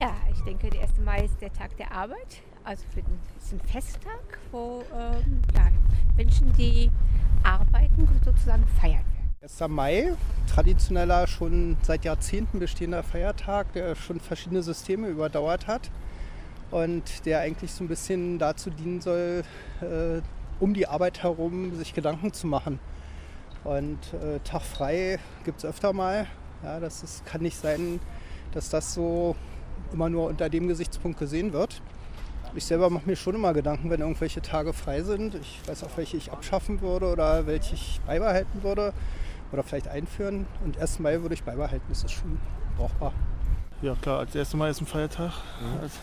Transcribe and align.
Ja, 0.00 0.14
ich 0.32 0.40
denke, 0.42 0.70
der 0.70 0.82
1. 0.82 0.98
Mai 1.04 1.24
ist 1.24 1.40
der 1.40 1.52
Tag 1.52 1.76
der 1.76 1.90
Arbeit. 1.90 2.40
Also 2.62 2.84
für 2.94 3.02
den, 3.02 3.18
ist 3.36 3.52
ein 3.52 3.58
Festtag, 3.58 4.38
wo 4.52 4.84
ähm, 4.94 5.42
ja, 5.52 5.72
Menschen, 6.16 6.52
die 6.52 6.88
arbeiten, 7.42 8.06
sozusagen 8.24 8.64
feiern 8.80 9.04
werden. 9.04 9.34
1. 9.42 9.60
Mai, 9.66 10.12
traditioneller, 10.46 11.26
schon 11.26 11.76
seit 11.82 12.04
Jahrzehnten 12.04 12.60
bestehender 12.60 13.02
Feiertag, 13.02 13.72
der 13.72 13.96
schon 13.96 14.20
verschiedene 14.20 14.62
Systeme 14.62 15.08
überdauert 15.08 15.66
hat 15.66 15.90
und 16.70 17.26
der 17.26 17.40
eigentlich 17.40 17.72
so 17.72 17.82
ein 17.82 17.88
bisschen 17.88 18.38
dazu 18.38 18.70
dienen 18.70 19.00
soll, 19.00 19.42
äh, 19.80 20.20
um 20.60 20.74
die 20.74 20.86
Arbeit 20.86 21.24
herum 21.24 21.74
sich 21.74 21.92
Gedanken 21.92 22.32
zu 22.32 22.46
machen. 22.46 22.78
Und 23.64 23.98
äh, 24.14 24.38
Tag 24.44 24.62
frei 24.62 25.18
gibt 25.44 25.58
es 25.58 25.64
öfter 25.64 25.92
mal. 25.92 26.28
Ja, 26.62 26.78
das 26.78 27.02
ist, 27.02 27.26
kann 27.26 27.42
nicht 27.42 27.56
sein, 27.56 27.98
dass 28.52 28.70
das 28.70 28.94
so 28.94 29.34
immer 29.92 30.08
nur 30.08 30.26
unter 30.28 30.48
dem 30.48 30.68
Gesichtspunkt 30.68 31.18
gesehen 31.18 31.52
wird. 31.52 31.80
Ich 32.54 32.64
selber 32.64 32.88
mache 32.90 33.06
mir 33.06 33.16
schon 33.16 33.34
immer 33.34 33.52
Gedanken, 33.52 33.90
wenn 33.90 34.00
irgendwelche 34.00 34.40
Tage 34.40 34.72
frei 34.72 35.02
sind. 35.02 35.34
Ich 35.34 35.60
weiß 35.66 35.84
auch, 35.84 35.96
welche 35.96 36.16
ich 36.16 36.32
abschaffen 36.32 36.80
würde 36.80 37.12
oder 37.12 37.46
welche 37.46 37.74
ich 37.74 38.00
beibehalten 38.06 38.62
würde 38.62 38.92
oder 39.52 39.62
vielleicht 39.62 39.88
einführen. 39.88 40.46
Und 40.64 40.78
1. 40.78 40.98
Mai 41.00 41.20
würde 41.20 41.34
ich 41.34 41.42
beibehalten, 41.42 41.84
das 41.88 42.04
ist 42.04 42.12
schon 42.12 42.38
brauchbar. 42.76 43.12
Ja 43.82 43.94
klar, 43.94 44.20
als 44.20 44.34
1. 44.34 44.54
Mai 44.54 44.70
ist 44.70 44.80
ein 44.80 44.86
Feiertag. 44.86 45.32
Als, 45.80 45.94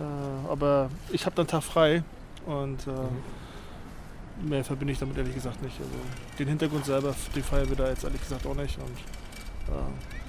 äh, 0.00 0.50
aber 0.50 0.90
ich 1.12 1.26
habe 1.26 1.36
dann 1.36 1.46
Tag 1.46 1.62
frei 1.62 2.02
und 2.46 2.86
äh, 2.86 4.48
mehr 4.48 4.64
verbinde 4.64 4.92
ich 4.92 4.98
damit 4.98 5.16
ehrlich 5.16 5.34
gesagt 5.34 5.62
nicht. 5.62 5.78
Also 5.78 5.92
den 6.38 6.48
Hintergrund 6.48 6.84
selber, 6.84 7.14
den 7.34 7.42
feiern 7.42 7.68
wir 7.68 7.76
da 7.76 7.88
jetzt 7.88 8.04
ehrlich 8.04 8.20
gesagt 8.20 8.46
auch 8.46 8.54
nicht. 8.54 8.78
Und 8.78 9.74
äh, 9.74 10.23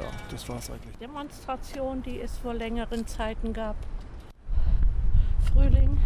ja, 0.00 0.08
das 0.30 0.48
war 0.48 0.58
es 0.58 0.70
eigentlich. 0.70 0.96
Demonstration, 0.98 2.02
die 2.02 2.20
es 2.20 2.36
vor 2.38 2.54
längeren 2.54 3.06
Zeiten 3.06 3.52
gab. 3.52 3.76
Frühling, 5.52 5.98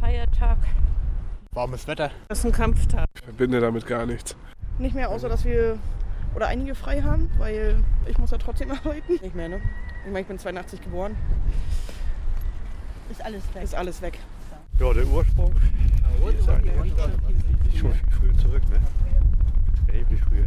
Feiertag. 0.00 0.58
Warmes 1.52 1.86
Wetter. 1.86 2.10
Das 2.28 2.38
ist 2.40 2.44
ein 2.44 2.52
Kampftag. 2.52 3.08
Ich 3.14 3.22
verbinde 3.22 3.60
damit 3.60 3.86
gar 3.86 4.06
nichts. 4.06 4.36
Nicht 4.78 4.94
mehr, 4.94 5.10
außer 5.10 5.28
dass 5.28 5.44
wir 5.44 5.78
oder 6.34 6.46
einige 6.46 6.74
frei 6.74 7.02
haben, 7.02 7.30
weil 7.38 7.82
ich 8.06 8.18
muss 8.18 8.30
ja 8.30 8.38
trotzdem 8.38 8.70
arbeiten. 8.70 9.14
Nicht 9.14 9.34
mehr, 9.34 9.48
ne? 9.48 9.60
Ich 10.04 10.12
meine, 10.12 10.20
ich 10.20 10.26
bin 10.26 10.38
82 10.38 10.80
geboren. 10.80 11.16
Ist 13.10 13.24
alles 13.24 13.42
weg. 13.54 13.62
Ist 13.62 13.74
alles 13.74 14.02
weg. 14.02 14.18
Ja, 14.78 14.92
der 14.92 15.06
Ursprung 15.06 15.52
ist 16.38 16.48
eigentlich 16.48 16.94
schon 17.78 17.92
viel 17.92 18.10
früher 18.10 18.36
zurück, 18.38 18.62
ne? 18.70 18.80
Erheblich 19.88 20.20
früher. 20.28 20.46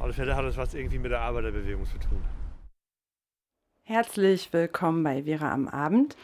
Auf 0.00 0.04
alle 0.04 0.14
Fälle 0.14 0.34
hat 0.34 0.46
das 0.46 0.56
was 0.56 0.72
irgendwie 0.72 0.98
mit 0.98 1.10
der 1.10 1.20
Arbeiterbewegung 1.20 1.84
zu 1.84 1.98
tun. 1.98 2.24
Herzlich 3.84 4.50
willkommen 4.50 5.04
bei 5.04 5.24
Vera 5.24 5.52
am 5.52 5.68
Abend. 5.68 6.16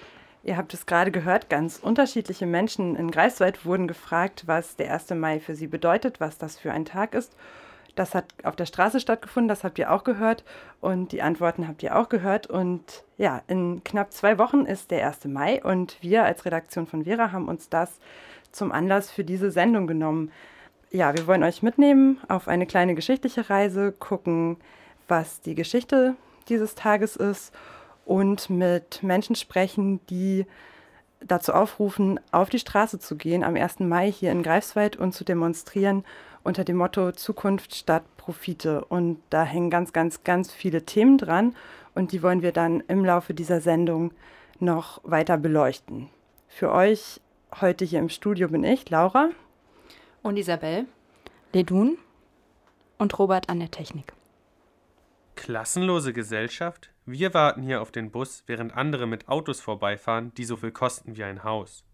Ihr 0.43 0.57
habt 0.57 0.73
es 0.73 0.87
gerade 0.87 1.11
gehört, 1.11 1.51
ganz 1.51 1.77
unterschiedliche 1.77 2.47
Menschen 2.47 2.97
in 2.97 3.11
Greifswald 3.11 3.67
wurden 3.67 3.87
gefragt, 3.87 4.45
was 4.47 4.77
der 4.77 4.95
1. 4.95 5.11
Mai 5.11 5.41
für 5.41 5.55
sie 5.55 5.67
bedeutet, 5.67 6.21
was 6.21 6.39
das 6.39 6.59
für 6.59 6.73
ein 6.73 6.87
Tag 6.87 7.15
ist. 7.15 7.37
Das 7.97 8.15
hat 8.15 8.25
auf 8.45 8.57
der 8.57 8.65
Straße 8.65 8.99
stattgefunden, 8.99 9.49
das 9.49 9.63
habt 9.63 9.79
ihr 9.79 9.93
auch 9.93 10.05
gehört 10.05 10.43
und 10.81 11.13
die 11.13 11.21
Antworten 11.21 11.69
habt 11.69 11.83
ihr 11.83 11.99
auch 11.99 12.09
gehört. 12.09 12.47
Und 12.47 13.05
ja, 13.19 13.43
in 13.47 13.85
knapp 13.85 14.11
zwei 14.15 14.39
Wochen 14.39 14.65
ist 14.65 14.91
der 14.91 15.07
1. 15.07 15.27
Mai 15.27 15.63
und 15.63 15.99
wir 16.01 16.25
als 16.25 16.47
Redaktion 16.47 16.87
von 16.87 17.05
Vera 17.05 17.31
haben 17.31 17.49
uns 17.49 17.69
das 17.69 17.99
zum 18.53 18.73
Anlass 18.73 19.11
für 19.11 19.23
diese 19.25 19.51
Sendung 19.51 19.87
genommen. 19.87 20.33
Ja, 20.97 21.15
wir 21.15 21.27
wollen 21.27 21.43
euch 21.43 21.63
mitnehmen 21.63 22.19
auf 22.27 22.49
eine 22.49 22.65
kleine 22.65 22.95
geschichtliche 22.95 23.51
Reise, 23.51 23.93
gucken, 23.93 24.57
was 25.09 25.43
die 25.43 25.55
Geschichte 25.55 26.17
dieses 26.49 26.75
Tages 26.75 27.17
ist 27.17 27.53
und 28.07 28.49
mit 28.49 29.03
Menschen 29.03 29.37
sprechen, 29.37 30.01
die 30.07 30.47
dazu 31.21 31.53
aufrufen, 31.53 32.19
auf 32.33 32.49
die 32.49 32.59
Straße 32.59 32.99
zu 32.99 33.17
gehen 33.17 33.45
am 33.45 33.57
1. 33.57 33.81
Mai 33.81 34.11
hier 34.11 34.33
in 34.33 34.43
Greifswald 34.43 34.97
und 34.97 35.13
zu 35.13 35.23
demonstrieren 35.23 36.03
unter 36.45 36.65
dem 36.65 36.79
Motto 36.79 37.13
Zukunft 37.13 37.75
statt 37.75 38.05
Profite. 38.17 38.83
Und 38.87 39.21
da 39.29 39.45
hängen 39.45 39.69
ganz, 39.69 39.93
ganz, 39.93 40.25
ganz 40.25 40.51
viele 40.51 40.87
Themen 40.87 41.19
dran 41.19 41.55
und 41.95 42.13
die 42.13 42.23
wollen 42.23 42.41
wir 42.41 42.53
dann 42.53 42.83
im 42.89 43.05
Laufe 43.05 43.35
dieser 43.35 43.61
Sendung 43.61 44.13
noch 44.61 45.03
weiter 45.05 45.37
beleuchten. 45.37 46.09
Für 46.49 46.73
euch 46.73 47.21
heute 47.61 47.85
hier 47.85 47.99
im 47.99 48.09
Studio 48.09 48.49
bin 48.49 48.65
ich, 48.65 48.89
Laura. 48.89 49.29
Und 50.27 50.39
Isabel. 50.39 50.89
Ledun. 51.53 51.99
Und 52.99 53.17
Robert 53.17 53.49
an 53.49 53.61
der 53.61 53.71
Technik. 53.71 54.13
Klassenlose 55.37 56.13
Gesellschaft? 56.13 56.91
Wir 57.05 57.33
warten 57.33 57.63
hier 57.63 57.81
auf 57.81 57.93
den 57.93 58.11
Bus, 58.11 58.43
während 58.47 58.75
andere 58.75 59.07
mit 59.07 59.29
Autos 59.29 59.61
vorbeifahren, 59.61 60.35
die 60.35 60.45
so 60.45 60.57
viel 60.57 60.73
kosten 60.73 61.17
wie 61.17 61.23
ein 61.23 61.45
Haus. 61.45 61.85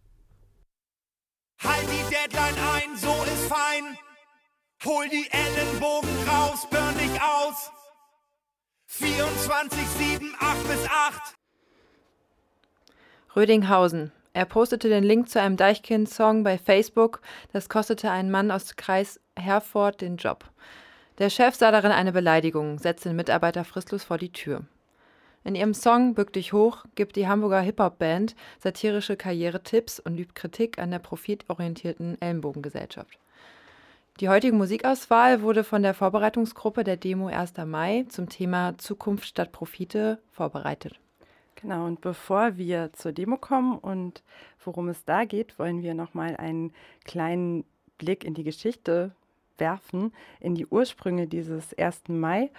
Halt 1.63 1.83
die 1.83 2.15
Deadline 2.15 2.57
ein, 2.73 2.97
so 2.97 3.13
ist 3.25 3.49
fein. 3.49 3.99
Hol 4.87 5.11
die 5.11 5.29
Ellenbogen 5.31 6.09
raus, 6.27 6.67
burn 6.71 6.97
dich 6.97 7.21
aus. 7.21 7.71
24, 8.87 9.79
7, 9.79 10.35
8 10.41 10.69
bis 10.69 10.89
8. 10.89 11.35
Rödinghausen. 13.37 14.11
Er 14.35 14.47
postete 14.47 14.89
den 14.89 15.05
Link 15.05 15.29
zu 15.29 15.41
einem 15.41 15.59
Deichkind-Song 15.59 16.43
bei 16.43 16.57
Facebook. 16.57 17.21
Das 17.53 17.69
kostete 17.69 18.11
einen 18.11 18.31
Mann 18.31 18.51
aus 18.51 18.77
Kreis 18.77 19.21
Herford 19.39 20.01
den 20.01 20.17
Job. 20.17 20.45
Der 21.19 21.29
Chef 21.29 21.55
sah 21.55 21.71
darin 21.71 21.93
eine 21.93 22.13
Beleidigung, 22.13 22.79
setzte 22.79 23.11
den 23.11 23.17
Mitarbeiter 23.17 23.65
fristlos 23.65 24.05
vor 24.05 24.17
die 24.17 24.33
Tür. 24.33 24.63
In 25.45 25.55
ihrem 25.55 25.75
Song 25.75 26.15
Bück 26.15 26.33
dich 26.33 26.55
hoch 26.55 26.85
gibt 26.95 27.17
die 27.17 27.29
Hamburger 27.29 27.61
Hip-Hop-Band 27.61 28.35
satirische 28.59 29.17
Karrieretipps 29.17 30.01
und 30.01 30.17
übt 30.19 30.33
Kritik 30.35 30.79
an 30.79 30.91
der 30.91 31.01
profitorientierten 31.01 32.21
Ellenbogengesellschaft. 32.23 33.19
Die 34.21 34.29
heutige 34.29 34.55
Musikauswahl 34.55 35.43
wurde 35.43 35.65
von 35.65 35.83
der 35.83 35.95
Vorbereitungsgruppe 35.95 36.85
der 36.85 36.97
Demo 36.97 37.27
1. 37.27 37.55
Mai 37.67 38.07
zum 38.09 38.29
Thema 38.29 38.79
Zukunft 38.79 39.27
statt 39.27 39.53
Profite 39.53 40.21
vorbereitet. 40.31 40.99
Genau, 41.63 41.87
und 41.87 42.01
bevor 42.01 42.57
wir 42.57 42.93
zur 42.93 43.13
Demo 43.13 43.37
kommen 43.37 43.79
und 43.79 44.25
worum 44.65 44.89
es 44.89 45.05
da 45.05 45.25
geht, 45.25 45.61
wollen 45.61 45.83
wir 45.83 45.95
nochmal 45.95 46.37
einen 46.37 46.73
kleinen 47.05 47.65
Blick 47.99 48.25
in 48.25 48.35
die 48.35 48.43
Geschichte 48.43 49.13
werfen, 49.59 50.13
in 50.41 50.57
die 50.57 50.67
Ursprünge 50.67 51.29
dieses 51.29 51.73
1. 51.79 52.09
Mai. 52.09 52.51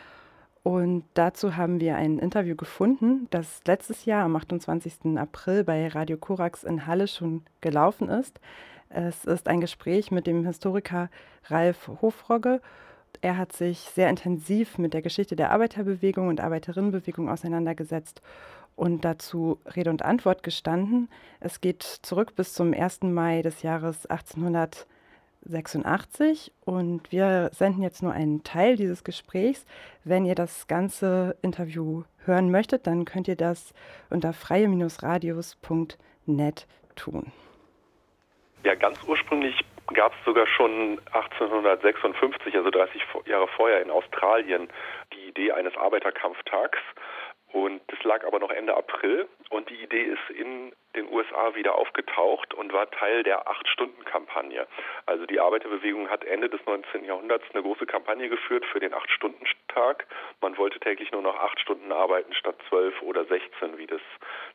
Und 0.64 1.04
dazu 1.16 1.58
haben 1.58 1.82
wir 1.82 1.98
ein 1.98 2.18
Interview 2.18 2.56
gefunden, 2.56 3.28
das 3.30 3.60
letztes 3.68 4.06
Jahr 4.06 4.24
am 4.24 4.38
28. 4.38 5.18
April 5.18 5.66
bei 5.66 5.90
Radio 5.90 6.16
Korax 6.16 6.64
in 6.64 6.88
Halle 6.88 7.10
schon 7.10 7.44
gelaufen 7.60 8.08
ist. 8.08 8.40
Es 8.88 9.26
ist 9.26 9.50
ein 9.50 9.60
Gespräch 9.60 10.12
mit 10.12 10.28
dem 10.28 10.46
Historiker 10.46 11.10
Ralf 11.48 11.90
Hofrogge. 12.02 12.62
Er 13.22 13.38
hat 13.38 13.52
sich 13.52 13.80
sehr 13.80 14.10
intensiv 14.10 14.78
mit 14.78 14.94
der 14.94 15.02
Geschichte 15.02 15.36
der 15.36 15.52
Arbeiterbewegung 15.52 16.30
und 16.30 16.40
Arbeiterinnenbewegung 16.40 17.30
auseinandergesetzt 17.30 18.22
und 18.76 19.06
dazu 19.06 19.62
Rede 19.76 19.90
und 19.90 20.04
Antwort 20.04 20.44
gestanden. 20.44 21.10
Es 21.40 21.62
geht 21.62 21.84
zurück 21.84 22.36
bis 22.36 22.54
zum 22.54 22.74
1. 22.74 23.04
Mai 23.04 23.42
des 23.42 23.62
Jahres 23.62 24.06
1886 24.06 26.52
und 26.66 27.10
wir 27.12 27.50
senden 27.54 27.82
jetzt 27.82 28.04
nur 28.04 28.14
einen 28.14 28.44
Teil 28.44 28.76
dieses 28.76 29.04
Gesprächs. 29.04 29.66
Wenn 30.04 30.26
ihr 30.26 30.36
das 30.36 30.68
ganze 30.68 31.36
Interview 31.42 32.04
hören 32.26 32.52
möchtet, 32.52 32.86
dann 32.88 33.06
könnt 33.06 33.28
ihr 33.28 33.36
das 33.36 33.74
unter 34.10 34.34
freie-radios.net 34.34 36.68
tun. 36.96 37.32
Ja, 38.64 38.76
ganz 38.76 39.04
ursprünglich 39.04 39.60
gab 39.94 40.14
es 40.14 40.26
sogar 40.26 40.48
schon 40.48 41.00
1856, 41.12 42.56
also 42.56 42.70
30 42.70 43.02
Jahre 43.26 43.48
vorher 43.50 43.82
in 43.82 43.92
Australien, 43.92 44.70
die 45.14 45.30
Idee 45.30 45.52
eines 45.52 45.76
Arbeiterkampftags. 45.76 46.80
Und 47.54 47.82
das 47.86 48.04
lag 48.04 48.26
aber 48.26 48.40
noch 48.40 48.50
Ende 48.50 48.76
April 48.76 49.30
und 49.52 49.70
die 49.70 49.76
Idee 49.76 50.02
ist 50.02 50.36
in 50.36 50.74
den 50.96 51.08
USA 51.14 51.54
wieder 51.54 51.76
aufgetaucht 51.76 52.52
und 52.56 52.74
war 52.74 52.90
Teil 52.90 53.22
der 53.22 53.48
Acht-Stunden-Kampagne. 53.48 54.66
Also 55.06 55.28
die 55.28 55.40
Arbeiterbewegung 55.40 56.10
hat 56.10 56.24
Ende 56.24 56.50
des 56.50 56.66
19. 56.66 57.06
Jahrhunderts 57.06 57.46
eine 57.54 57.62
große 57.62 57.86
Kampagne 57.86 58.28
geführt 58.28 58.66
für 58.66 58.80
den 58.80 58.92
Acht-Stunden-Tag. 58.96 60.08
Man 60.42 60.58
wollte 60.58 60.80
täglich 60.80 61.12
nur 61.12 61.22
noch 61.22 61.36
acht 61.36 61.60
Stunden 61.60 61.92
arbeiten 61.92 62.34
statt 62.34 62.56
zwölf 62.70 63.00
oder 63.04 63.24
sechzehn, 63.26 63.78
wie 63.78 63.88
das 63.88 64.02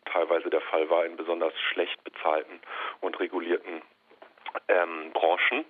teilweise 0.07 0.51
der 0.51 0.61
Fall 0.63 0.91
war 0.91 1.07
in 1.07 1.17
besonders 1.17 1.55
schlecht 1.73 2.03
bezahlten 2.03 2.61
und 3.01 3.21
regulierten 3.21 3.81
ähm, 4.67 5.13
Branchen. 5.13 5.65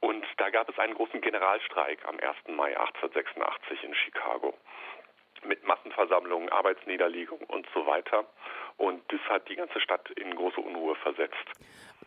Und 0.00 0.26
da 0.38 0.50
gab 0.50 0.68
es 0.68 0.78
einen 0.80 0.94
großen 0.94 1.20
Generalstreik 1.20 2.00
am 2.08 2.18
1. 2.18 2.56
Mai 2.56 2.76
1886 2.76 3.84
in 3.84 3.94
Chicago 3.94 4.54
mit 5.44 5.64
Massenversammlungen, 5.64 6.48
Arbeitsniederlegung 6.48 7.40
und 7.40 7.66
so 7.74 7.86
weiter. 7.86 8.24
Und 8.76 9.02
das 9.08 9.20
hat 9.28 9.48
die 9.48 9.56
ganze 9.56 9.80
Stadt 9.80 10.08
in 10.10 10.34
große 10.34 10.60
Unruhe 10.60 10.94
versetzt. 10.96 11.36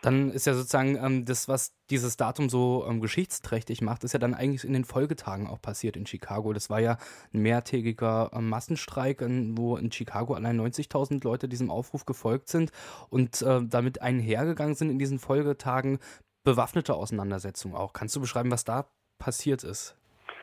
Dann 0.02 0.32
ist 0.32 0.46
ja 0.46 0.54
sozusagen 0.54 0.98
ähm, 0.98 1.26
das, 1.26 1.48
was 1.48 1.74
dieses 1.90 2.18
Datum 2.18 2.50
so 2.50 2.86
ähm, 2.90 3.00
geschichtsträchtig 3.00 3.82
macht, 3.82 4.04
ist 4.04 4.12
ja 4.12 4.20
dann 4.20 4.34
eigentlich 4.34 4.66
in 4.66 4.74
den 4.74 4.84
Folgetagen 4.84 5.48
auch 5.48 5.62
passiert 5.62 5.96
in 5.96 6.06
Chicago. 6.06 6.52
Das 6.52 6.70
war 6.70 6.80
ja 6.80 6.98
ein 7.34 7.42
mehrtägiger 7.42 8.32
ähm, 8.34 8.50
Massenstreik, 8.50 9.22
wo 9.22 9.78
in 9.78 9.92
Chicago 9.92 10.34
allein 10.34 10.60
90.000 10.60 11.24
Leute 11.24 11.48
diesem 11.48 11.72
Aufruf 11.72 12.06
gefolgt 12.06 12.50
sind 12.50 12.72
und 13.10 13.42
äh, 13.44 13.62
damit 13.64 14.02
einhergegangen 14.02 14.76
sind 14.76 14.90
in 14.90 15.00
diesen 15.00 15.20
Folgetagen 15.20 16.00
bewaffnete 16.44 16.96
Auseinandersetzungen 16.96 17.76
auch. 17.76 17.94
Kannst 17.94 18.16
du 18.16 18.20
beschreiben, 18.20 18.52
was 18.52 18.66
da 18.66 18.90
passiert 19.20 19.64
ist? 19.64 19.96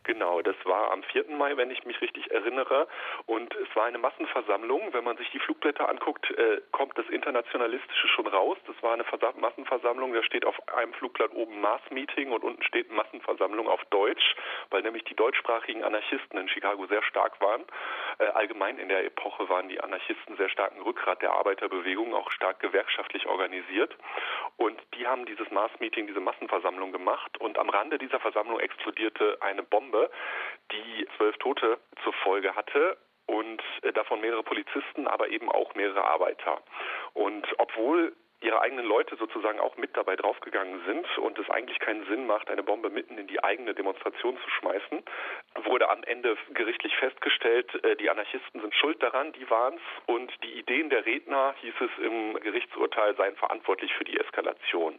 Genau, 0.04 0.40
das 0.40 0.56
war 0.64 0.92
am 0.92 1.02
4. 1.02 1.26
Mai, 1.36 1.56
wenn 1.58 1.70
ich 1.70 1.84
mich 1.84 2.00
richtig 2.00 2.30
erinnere. 2.30 2.88
Und 3.26 3.54
es 3.54 3.76
war 3.76 3.84
eine 3.84 3.98
Massenversammlung. 3.98 4.92
Wenn 4.92 5.04
man 5.04 5.18
sich 5.18 5.30
die 5.30 5.38
Flugblätter 5.38 5.88
anguckt, 5.88 6.30
äh, 6.30 6.62
kommt 6.72 6.96
das 6.96 7.06
Internationalistische 7.10 8.08
schon 8.08 8.26
raus. 8.26 8.56
Das 8.66 8.82
war 8.82 8.94
eine 8.94 9.04
Versa 9.04 9.32
Massenversammlung. 9.36 10.14
Da 10.14 10.22
steht 10.22 10.46
auf 10.46 10.56
einem 10.74 10.94
Flugblatt 10.94 11.32
oben 11.34 11.60
Mass-Meeting 11.60 12.32
und 12.32 12.44
unten 12.44 12.62
steht 12.62 12.90
Massenversammlung 12.90 13.68
auf 13.68 13.84
Deutsch, 13.90 14.34
weil 14.70 14.82
nämlich 14.82 15.04
die 15.04 15.14
deutschsprachigen 15.14 15.84
Anarchisten 15.84 16.38
in 16.38 16.48
Chicago 16.48 16.86
sehr 16.86 17.02
stark 17.02 17.38
waren. 17.40 17.64
Äh, 18.18 18.24
allgemein 18.28 18.78
in 18.78 18.88
der 18.88 19.04
Epoche 19.04 19.50
waren 19.50 19.68
die 19.68 19.80
Anarchisten 19.80 20.36
sehr 20.36 20.48
stark 20.48 20.72
ein 20.74 20.82
Rückgrat 20.82 21.20
der 21.20 21.32
Arbeiterbewegung, 21.32 22.14
auch 22.14 22.30
stark 22.30 22.60
gewerkschaftlich 22.60 23.26
organisiert. 23.26 23.94
Und 24.56 24.80
die 24.94 25.06
haben 25.06 25.26
dieses 25.26 25.50
Mass-Meeting, 25.50 26.06
diese 26.06 26.20
Massenversammlung 26.20 26.90
gemacht. 26.90 27.38
Und 27.38 27.58
am 27.58 27.68
Rande 27.68 27.98
dieser 27.98 28.18
Versammlung 28.18 28.60
explodierte 28.60 29.36
eine 29.40 29.62
Bombe 29.62 29.89
Bombe, 29.90 30.10
die 30.72 31.06
zwölf 31.16 31.36
Tote 31.38 31.78
zur 32.04 32.12
Folge 32.24 32.54
hatte 32.54 32.96
und 33.26 33.62
äh, 33.82 33.92
davon 33.92 34.20
mehrere 34.20 34.42
Polizisten, 34.42 35.06
aber 35.06 35.28
eben 35.28 35.50
auch 35.50 35.74
mehrere 35.74 36.04
Arbeiter. 36.04 36.62
Und 37.14 37.46
obwohl 37.58 38.12
ihre 38.42 38.62
eigenen 38.62 38.86
Leute 38.86 39.16
sozusagen 39.16 39.60
auch 39.60 39.76
mit 39.76 39.94
dabei 39.94 40.16
draufgegangen 40.16 40.82
sind 40.86 41.18
und 41.18 41.38
es 41.38 41.50
eigentlich 41.50 41.78
keinen 41.78 42.06
Sinn 42.06 42.26
macht, 42.26 42.48
eine 42.48 42.62
Bombe 42.62 42.88
mitten 42.88 43.18
in 43.18 43.26
die 43.26 43.44
eigene 43.44 43.74
Demonstration 43.74 44.38
zu 44.38 44.50
schmeißen, 44.50 45.02
wurde 45.64 45.90
am 45.90 46.02
Ende 46.04 46.38
gerichtlich 46.54 46.96
festgestellt, 46.96 47.72
äh, 47.84 47.96
die 47.96 48.08
Anarchisten 48.08 48.60
sind 48.60 48.74
schuld 48.74 49.02
daran, 49.02 49.32
die 49.32 49.48
waren 49.50 49.74
es 49.74 50.02
und 50.06 50.32
die 50.42 50.58
Ideen 50.58 50.88
der 50.88 51.04
Redner, 51.04 51.54
hieß 51.60 51.74
es 51.80 52.04
im 52.04 52.34
Gerichtsurteil, 52.40 53.14
seien 53.16 53.36
verantwortlich 53.36 53.92
für 53.94 54.04
die 54.04 54.18
Eskalation. 54.18 54.98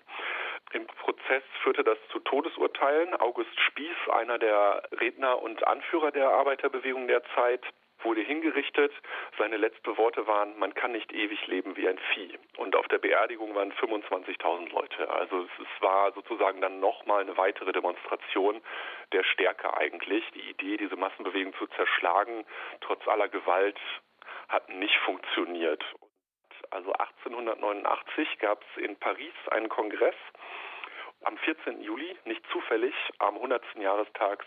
Im 0.74 0.88
Prozess 0.88 1.44
führte 1.64 1.84
das 1.84 1.98
zu 2.12 2.20
Todesurteilen. 2.20 3.14
August 3.16 3.60
Spieß, 3.60 4.10
einer 4.14 4.40
der 4.40 4.84
Redner 5.00 5.42
und 5.42 5.68
Anführer 5.68 6.12
der 6.12 6.30
Arbeiterbewegung 6.30 7.08
der 7.08 7.24
Zeit, 7.36 7.64
wurde 8.04 8.22
hingerichtet. 8.22 8.92
Seine 9.38 9.58
letzten 9.58 9.98
Worte 9.98 10.26
waren, 10.28 10.58
man 10.58 10.74
kann 10.74 10.92
nicht 10.92 11.12
ewig 11.12 11.46
leben 11.48 11.76
wie 11.78 11.88
ein 11.88 12.00
Vieh. 12.14 12.38
Und 12.58 12.76
auf 12.76 12.88
der 12.88 12.98
Beerdigung 13.00 13.54
waren 13.54 13.72
25.000 13.74 14.72
Leute. 14.72 15.10
Also 15.10 15.44
es 15.44 15.82
war 15.82 16.12
sozusagen 16.14 16.62
dann 16.62 16.80
nochmal 16.80 17.22
eine 17.22 17.38
weitere 17.38 17.72
Demonstration 17.74 18.62
der 19.12 19.24
Stärke 19.24 19.76
eigentlich. 19.76 20.24
Die 20.32 20.50
Idee, 20.50 20.78
diese 20.78 20.96
Massenbewegung 20.96 21.54
zu 21.56 21.68
zerschlagen, 21.68 22.46
trotz 22.82 23.08
aller 23.08 23.28
Gewalt, 23.28 23.80
hat 24.48 24.70
nicht 24.70 24.98
funktioniert. 25.06 25.84
Also 26.72 26.94
1889 26.94 28.40
gab 28.40 28.64
es 28.64 28.84
in 28.84 28.96
Paris 28.98 29.34
einen 29.52 29.70
Kongress, 29.70 30.16
am 31.24 31.38
14. 31.38 31.82
Juli, 31.82 32.16
nicht 32.26 32.44
zufällig, 32.52 32.94
am 33.20 33.36
100. 33.36 33.64
Jahrestag 33.76 34.44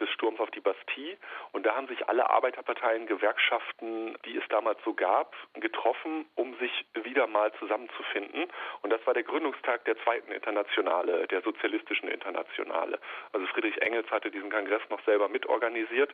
des 0.00 0.10
Sturms 0.10 0.40
auf 0.40 0.50
die 0.50 0.60
Bastille. 0.60 1.16
Und 1.52 1.64
da 1.64 1.74
haben 1.74 1.88
sich 1.88 2.08
alle 2.08 2.28
Arbeiterparteien, 2.28 3.06
Gewerkschaften, 3.06 4.16
die 4.24 4.36
es 4.36 4.44
damals 4.48 4.78
so 4.84 4.94
gab, 4.94 5.34
getroffen, 5.54 6.26
um 6.34 6.56
sich 6.58 6.86
wieder 6.94 7.26
mal 7.26 7.52
zusammenzufinden. 7.58 8.46
Und 8.82 8.90
das 8.90 9.04
war 9.06 9.14
der 9.14 9.22
Gründungstag 9.22 9.84
der 9.84 9.96
zweiten 10.04 10.32
Internationale, 10.32 11.26
der 11.28 11.42
Sozialistischen 11.42 12.08
Internationale. 12.08 12.98
Also 13.32 13.46
Friedrich 13.48 13.80
Engels 13.82 14.10
hatte 14.10 14.30
diesen 14.30 14.50
Kongress 14.50 14.82
noch 14.90 15.02
selber 15.04 15.28
mitorganisiert, 15.28 16.12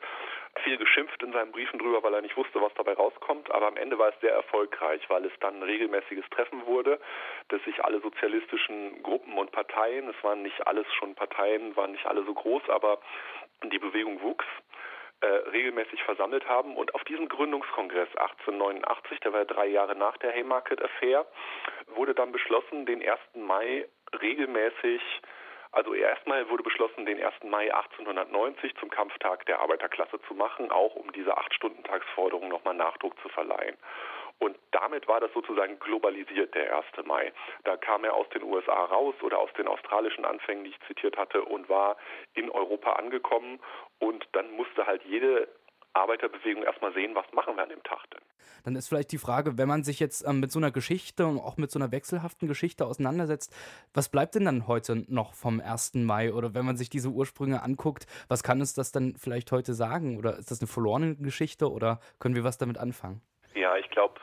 viel 0.62 0.76
geschimpft 0.76 1.22
in 1.22 1.32
seinen 1.32 1.52
Briefen 1.52 1.78
drüber, 1.78 2.02
weil 2.02 2.14
er 2.14 2.22
nicht 2.22 2.36
wusste, 2.36 2.60
was 2.60 2.72
dabei 2.74 2.94
rauskommt. 2.94 3.50
Aber 3.50 3.66
am 3.66 3.76
Ende 3.76 3.98
war 3.98 4.08
es 4.08 4.20
sehr 4.20 4.32
erfolgreich, 4.32 5.02
weil 5.08 5.24
es 5.24 5.32
dann 5.40 5.56
ein 5.56 5.62
regelmäßiges 5.62 6.24
Treffen 6.30 6.64
wurde, 6.66 7.00
dass 7.48 7.62
sich 7.64 7.84
alle 7.84 8.00
sozialistischen 8.00 9.02
Gruppen 9.02 9.36
und 9.36 9.52
Parteien, 9.52 10.03
es 10.08 10.24
waren 10.24 10.42
nicht 10.42 10.66
alles 10.66 10.86
schon 10.94 11.14
Parteien, 11.14 11.76
waren 11.76 11.92
nicht 11.92 12.06
alle 12.06 12.24
so 12.24 12.34
groß, 12.34 12.68
aber 12.68 13.00
die 13.62 13.78
Bewegung 13.78 14.20
wuchs, 14.22 14.44
äh, 15.20 15.26
regelmäßig 15.26 16.02
versammelt 16.02 16.48
haben. 16.48 16.76
Und 16.76 16.94
auf 16.94 17.04
diesem 17.04 17.28
Gründungskongress 17.28 18.08
1889, 18.16 19.20
der 19.20 19.32
war 19.32 19.44
drei 19.44 19.66
Jahre 19.66 19.94
nach 19.96 20.16
der 20.18 20.32
Haymarket 20.32 20.82
Affair, 20.82 21.26
wurde 21.94 22.14
dann 22.14 22.32
beschlossen, 22.32 22.86
den 22.86 23.02
1. 23.02 23.20
Mai 23.34 23.86
regelmäßig 24.20 25.00
also 25.74 25.92
erstmal 25.92 26.48
wurde 26.50 26.62
beschlossen, 26.62 27.04
den 27.04 27.20
1. 27.20 27.34
Mai 27.50 27.74
1890 27.74 28.76
zum 28.76 28.90
Kampftag 28.90 29.44
der 29.46 29.58
Arbeiterklasse 29.58 30.20
zu 30.28 30.34
machen, 30.34 30.70
auch 30.70 30.94
um 30.94 31.10
diese 31.10 31.36
Acht-Stunden-Tagsforderung 31.36 32.48
nochmal 32.48 32.74
Nachdruck 32.74 33.18
zu 33.20 33.28
verleihen. 33.28 33.76
Und 34.38 34.56
damit 34.72 35.06
war 35.08 35.20
das 35.20 35.32
sozusagen 35.32 35.78
globalisiert, 35.78 36.54
der 36.54 36.76
1. 36.76 37.06
Mai. 37.06 37.32
Da 37.64 37.76
kam 37.76 38.04
er 38.04 38.14
aus 38.14 38.28
den 38.30 38.42
USA 38.42 38.84
raus 38.84 39.14
oder 39.22 39.38
aus 39.38 39.52
den 39.56 39.68
australischen 39.68 40.24
Anfängen, 40.24 40.64
die 40.64 40.70
ich 40.70 40.80
zitiert 40.86 41.16
hatte, 41.16 41.42
und 41.42 41.68
war 41.68 41.96
in 42.34 42.50
Europa 42.50 42.92
angekommen. 42.92 43.60
Und 43.98 44.26
dann 44.32 44.50
musste 44.52 44.86
halt 44.86 45.02
jede 45.04 45.48
Arbeiterbewegung 45.94 46.64
erstmal 46.64 46.92
sehen, 46.92 47.14
was 47.14 47.24
machen 47.32 47.56
wir 47.56 47.62
an 47.62 47.68
dem 47.68 47.82
Tag 47.84 48.10
denn. 48.10 48.20
Dann 48.64 48.76
ist 48.76 48.88
vielleicht 48.88 49.12
die 49.12 49.18
Frage, 49.18 49.58
wenn 49.58 49.68
man 49.68 49.84
sich 49.84 50.00
jetzt 50.00 50.26
ähm, 50.26 50.40
mit 50.40 50.50
so 50.50 50.58
einer 50.58 50.70
Geschichte 50.70 51.26
und 51.26 51.38
auch 51.38 51.56
mit 51.56 51.70
so 51.70 51.78
einer 51.78 51.92
wechselhaften 51.92 52.48
Geschichte 52.48 52.84
auseinandersetzt, 52.86 53.54
was 53.94 54.08
bleibt 54.08 54.34
denn 54.34 54.44
dann 54.44 54.66
heute 54.66 55.04
noch 55.08 55.34
vom 55.34 55.60
1. 55.60 55.94
Mai? 55.94 56.32
Oder 56.32 56.54
wenn 56.54 56.66
man 56.66 56.76
sich 56.76 56.90
diese 56.90 57.10
Ursprünge 57.10 57.62
anguckt, 57.62 58.06
was 58.28 58.42
kann 58.42 58.60
uns 58.60 58.74
das 58.74 58.90
dann 58.90 59.14
vielleicht 59.16 59.52
heute 59.52 59.74
sagen? 59.74 60.18
Oder 60.18 60.36
ist 60.36 60.50
das 60.50 60.60
eine 60.60 60.68
verlorene 60.68 61.16
Geschichte 61.16 61.70
oder 61.70 62.00
können 62.18 62.34
wir 62.34 62.44
was 62.44 62.58
damit 62.58 62.78
anfangen? 62.78 63.22
Ja, 63.54 63.76
ich 63.76 63.88
glaube, 63.90 64.20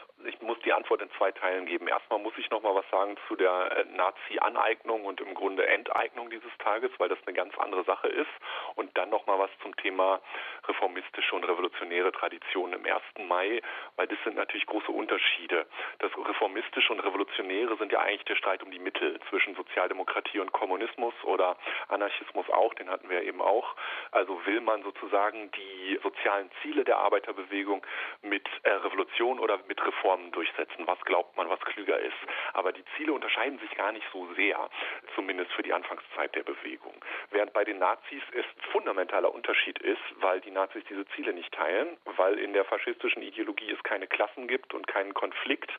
Antwort 0.92 1.02
in 1.02 1.18
zwei 1.18 1.32
Teilen 1.32 1.66
geben. 1.66 1.88
Erstmal 1.88 2.20
muss 2.20 2.34
ich 2.38 2.50
noch 2.50 2.62
mal 2.64 2.76
was 2.76 2.90
sagen 2.92 3.16
zu 3.28 3.36
der 3.38 3.78
äh, 3.78 3.86
Nazi-Aneignung 3.96 5.06
und 5.06 5.22
im 5.22 5.34
Grunde 5.34 5.66
Enteignung 5.66 6.30
dieses 6.30 6.52
Tages, 6.60 6.92
weil 6.98 7.08
das 7.08 7.18
eine 7.26 7.34
ganz 7.34 7.58
andere 7.58 7.86
Sache 7.86 8.10
ist. 8.10 8.30
Und 8.76 8.98
dann 8.98 9.10
noch 9.10 9.26
mal 9.26 9.40
was 9.40 9.50
zum 9.62 9.74
Thema 9.78 10.20
reformistische 10.68 11.34
und 11.34 11.46
revolutionäre 11.46 12.12
Traditionen 12.12 12.74
im 12.74 12.86
1. 12.86 13.02
Mai, 13.28 13.62
weil 13.96 14.08
das 14.08 14.18
sind 14.26 14.36
natürlich 14.36 14.66
große 14.66 14.92
Unterschiede. 14.92 15.66
Das 16.00 16.12
reformistische 16.18 16.92
und 16.92 17.00
revolutionäre 17.00 17.78
sind 17.78 17.92
ja 17.94 18.02
eigentlich 18.02 18.26
der 18.26 18.36
Streit 18.36 18.62
um 18.62 18.72
die 18.72 18.80
Mittel 18.80 19.18
zwischen 19.30 19.56
Sozialdemokratie 19.56 20.40
und 20.40 20.52
Kommunismus 20.52 21.14
oder 21.24 21.56
Anarchismus 21.88 22.50
auch, 22.50 22.74
den 22.74 22.90
hatten 22.90 23.10
wir 23.10 23.24
eben 23.24 23.42
auch. 23.42 23.76
Also 24.12 24.46
will 24.46 24.60
man 24.60 24.84
sozusagen 24.84 25.52
die 25.52 26.00
sozialen 26.04 26.50
Ziele 26.62 26.84
der 26.84 26.98
Arbeiterbewegung 26.98 27.86
mit 28.22 28.48
äh, 28.64 28.72
Revolution 28.72 29.40
oder 29.40 29.58
mit 29.68 29.84
Reformen 29.86 30.32
durchsetzen 30.32 30.81
durchsetzen, 30.82 30.88
was 30.88 31.00
glaubt 31.06 31.36
man, 31.38 31.50
was 31.50 31.60
klüger 31.62 32.00
ist. 32.00 32.18
Aber 32.54 32.72
die 32.72 32.84
Ziele 32.96 33.14
unterscheiden 33.14 33.60
sich 33.60 33.76
gar 33.76 33.92
nicht 33.92 34.06
so 34.12 34.28
sehr, 34.36 34.70
zumindest 35.16 35.52
für 35.54 35.64
die 35.64 35.74
Anfangszeit 35.74 36.36
der 36.36 36.44
Bewegung. 36.44 36.94
Während 37.32 37.54
bei 37.54 37.64
den 37.64 37.80
Nazis 37.80 38.22
es 38.34 38.46
fundamentaler 38.72 39.34
Unterschied 39.34 39.80
ist, 39.80 40.02
weil 40.18 40.42
die 40.42 40.52
Nazis 40.52 40.84
diese 40.90 41.06
Ziele 41.16 41.34
nicht 41.34 41.54
teilen, 41.54 41.98
weil 42.18 42.40
in 42.40 42.54
der 42.54 42.66
faschistischen 42.66 43.22
Ideologie 43.22 43.72
es 43.72 43.82
keine 43.84 44.08
Klassen 44.08 44.48
gibt 44.48 44.74
und 44.74 44.88
keinen 44.88 45.14
Konflikt 45.14 45.72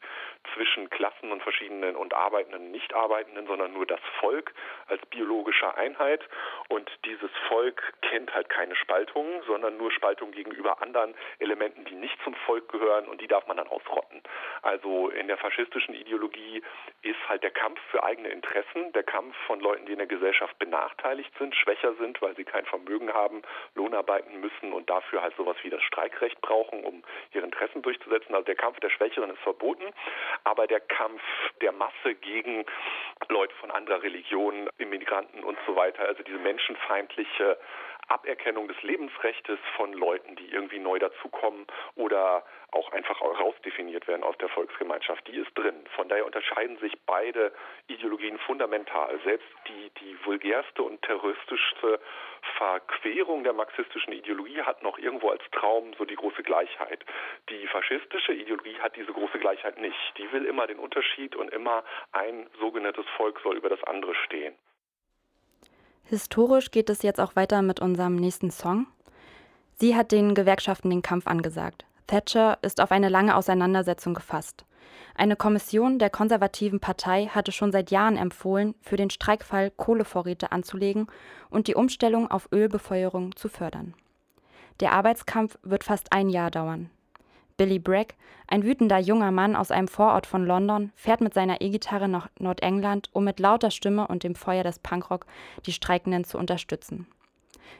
zwischen 0.55 0.91
Klassen 0.91 1.33
und 1.33 1.43
verschiedenen 1.43 1.97
und 1.97 2.15
Arbeitenden 2.15 2.63
und 2.63 2.71
Nichtarbeitenden, 2.73 3.47
sondern 3.47 3.73
nur 3.73 3.87
das 3.87 4.01
Volk 4.21 4.53
als 4.87 5.05
biologische 5.07 5.75
Einheit. 5.77 6.21
Und 6.69 6.91
dieses 7.05 7.31
Volk 7.49 7.83
kennt 8.03 8.35
halt 8.35 8.49
keine 8.49 8.77
Spaltung, 8.77 9.43
sondern 9.47 9.77
nur 9.77 9.91
Spaltung 9.93 10.33
gegenüber 10.33 10.83
anderen 10.83 11.15
Elementen, 11.39 11.85
die 11.85 11.95
nicht 11.95 12.17
zum 12.25 12.35
Volk 12.47 12.69
gehören 12.69 13.07
und 13.07 13.21
die 13.21 13.29
darf 13.29 13.47
man 13.47 13.57
dann 13.57 13.69
ausrotten. 13.69 14.23
Also 14.63 14.92
in 15.09 15.29
der 15.29 15.37
faschistischen 15.39 15.95
Ideologie 15.95 16.63
ist 17.03 17.29
halt 17.29 17.43
der 17.43 17.51
Kampf 17.51 17.81
für 17.91 18.03
eigene 18.03 18.29
Interessen, 18.29 18.93
der 18.93 19.03
Kampf 19.03 19.37
von 19.47 19.61
Leuten, 19.61 19.87
die 19.87 19.93
in 19.93 19.99
der 19.99 20.07
Gesellschaft 20.07 20.59
benachteiligt 20.59 21.33
sind, 21.39 21.55
schwächer 21.55 21.95
sind, 21.95 22.21
weil 22.23 22.37
sie 22.37 22.45
kein 22.45 22.65
Vermögen 22.67 23.13
haben, 23.13 23.43
Lohn 23.75 23.95
arbeiten 23.95 24.41
müssen 24.41 24.73
und 24.73 24.89
dafür 24.89 25.23
halt 25.23 25.35
sowas 25.37 25.57
wie 25.63 25.71
das 25.71 25.83
Streikrecht 25.83 26.41
brauchen, 26.41 26.85
um 26.85 27.03
ihre 27.33 27.45
Interessen 27.45 27.83
durchzusetzen. 27.83 28.35
Also 28.35 28.45
der 28.45 28.57
Kampf 28.57 28.79
der 28.81 28.91
Schwächeren 28.91 29.31
ist 29.31 29.41
verboten, 29.41 29.85
aber 30.45 30.67
der 30.67 30.81
Kampf 30.81 31.23
der 31.61 31.73
Masse 31.73 32.15
gegen 32.21 32.65
Leute 33.29 33.55
von 33.57 33.71
anderer 33.71 34.03
Religion, 34.03 34.69
Immigranten 34.79 35.45
und 35.45 35.59
so 35.67 35.77
weiter, 35.77 36.07
also 36.07 36.23
diese 36.23 36.39
menschenfeindliche 36.39 37.59
Aberkennung 38.09 38.69
des 38.69 38.83
Lebensrechtes 38.83 39.59
von 39.77 39.93
Leuten, 39.93 40.37
die 40.37 40.51
irgendwie 40.51 40.79
neu 40.79 40.99
dazukommen 40.99 41.67
oder 41.95 42.45
auch 42.73 42.91
einfach 42.93 43.21
rausdefiniert 43.21 44.09
werden 44.09 44.25
aus 44.25 44.37
der 44.39 44.49
Volksgemeinschaft, 44.49 45.27
die 45.29 45.37
ist 45.37 45.57
drin. 45.57 45.85
Von 45.95 46.09
daher 46.09 46.25
unterscheiden 46.25 46.79
sich 46.79 46.93
beide 47.07 47.53
Ideologien 47.89 48.39
fundamental. 48.39 49.19
Selbst 49.25 49.49
die, 49.69 49.91
die 50.01 50.17
vulgärste 50.25 50.83
und 50.83 51.01
terroristischste 51.03 52.01
Verquerung 52.57 53.45
der 53.45 53.53
marxistischen 53.53 54.13
Ideologie 54.13 54.63
hat 54.63 54.83
noch 54.83 54.99
irgendwo 54.99 55.31
als 55.31 55.43
Traum 55.53 55.93
so 55.99 56.05
die 56.05 56.17
große 56.17 56.43
Gleichheit. 56.43 57.05
Die 57.51 57.67
faschistische 57.69 58.33
Ideologie 58.33 58.79
hat 58.81 58.97
diese 58.97 59.13
große 59.13 59.39
Gleichheit 59.39 59.79
nicht. 59.79 60.15
Die 60.17 60.31
will 60.33 60.45
immer 60.45 60.67
den 60.67 60.79
Unterschied 60.79 61.37
und 61.37 61.51
immer 61.51 61.85
ein 62.13 62.49
sogenanntes 62.59 63.07
Volk 63.17 63.41
soll 63.41 63.57
über 63.57 63.69
das 63.69 63.83
andere 63.85 64.15
stehen. 64.15 64.55
Historisch 66.05 66.71
geht 66.71 66.91
es 66.91 67.03
jetzt 67.03 67.21
auch 67.21 67.37
weiter 67.37 67.63
mit 67.63 67.81
unserem 67.81 68.17
nächsten 68.17 68.51
Song. 68.51 68.87
Sie 69.79 69.97
hat 69.97 70.13
den 70.13 70.35
Gewerkschaften 70.35 70.91
den 70.91 71.03
Kampf 71.03 71.27
angesagt. 71.27 71.85
Thatcher 72.07 72.59
ist 72.63 72.81
auf 72.81 72.93
eine 72.93 73.09
lange 73.09 73.37
Auseinandersetzung 73.37 74.15
gefasst. 74.15 74.65
Eine 75.15 75.37
Kommission 75.37 75.99
der 75.99 76.11
konservativen 76.11 76.81
Partei 76.81 77.27
hatte 77.27 77.53
schon 77.53 77.73
seit 77.73 77.91
Jahren 77.91 78.17
empfohlen, 78.17 78.75
für 78.81 78.97
den 78.97 79.11
Streikfall 79.11 79.71
Kohlevorräte 79.71 80.53
anzulegen 80.53 81.07
und 81.51 81.67
die 81.69 81.75
Umstellung 81.75 82.31
auf 82.31 82.49
Ölbefeuerung 82.53 83.37
zu 83.37 83.49
fördern. 83.49 83.95
Der 84.81 84.93
Arbeitskampf 84.93 85.59
wird 85.63 85.85
fast 85.85 86.13
ein 86.13 86.29
Jahr 86.29 86.51
dauern. 86.51 86.91
Billy 87.63 87.79
Bragg, 87.79 88.15
ein 88.49 88.65
wütender 88.65 88.99
junger 88.99 89.31
Mann 89.31 89.55
aus 89.55 89.71
einem 89.71 89.87
Vorort 89.87 90.27
von 90.27 90.45
London, 90.45 90.91
fährt 90.97 91.21
mit 91.21 91.33
seiner 91.33 91.61
E-Gitarre 91.61 92.09
nach 92.09 92.29
Nordengland, 92.41 93.09
um 93.13 93.23
mit 93.23 93.39
lauter 93.39 93.71
Stimme 93.71 94.09
und 94.09 94.25
dem 94.25 94.35
Feuer 94.35 94.65
des 94.65 94.81
Punkrock 94.81 95.27
die 95.65 95.71
Streikenden 95.71 96.25
zu 96.25 96.39
unterstützen. 96.39 97.07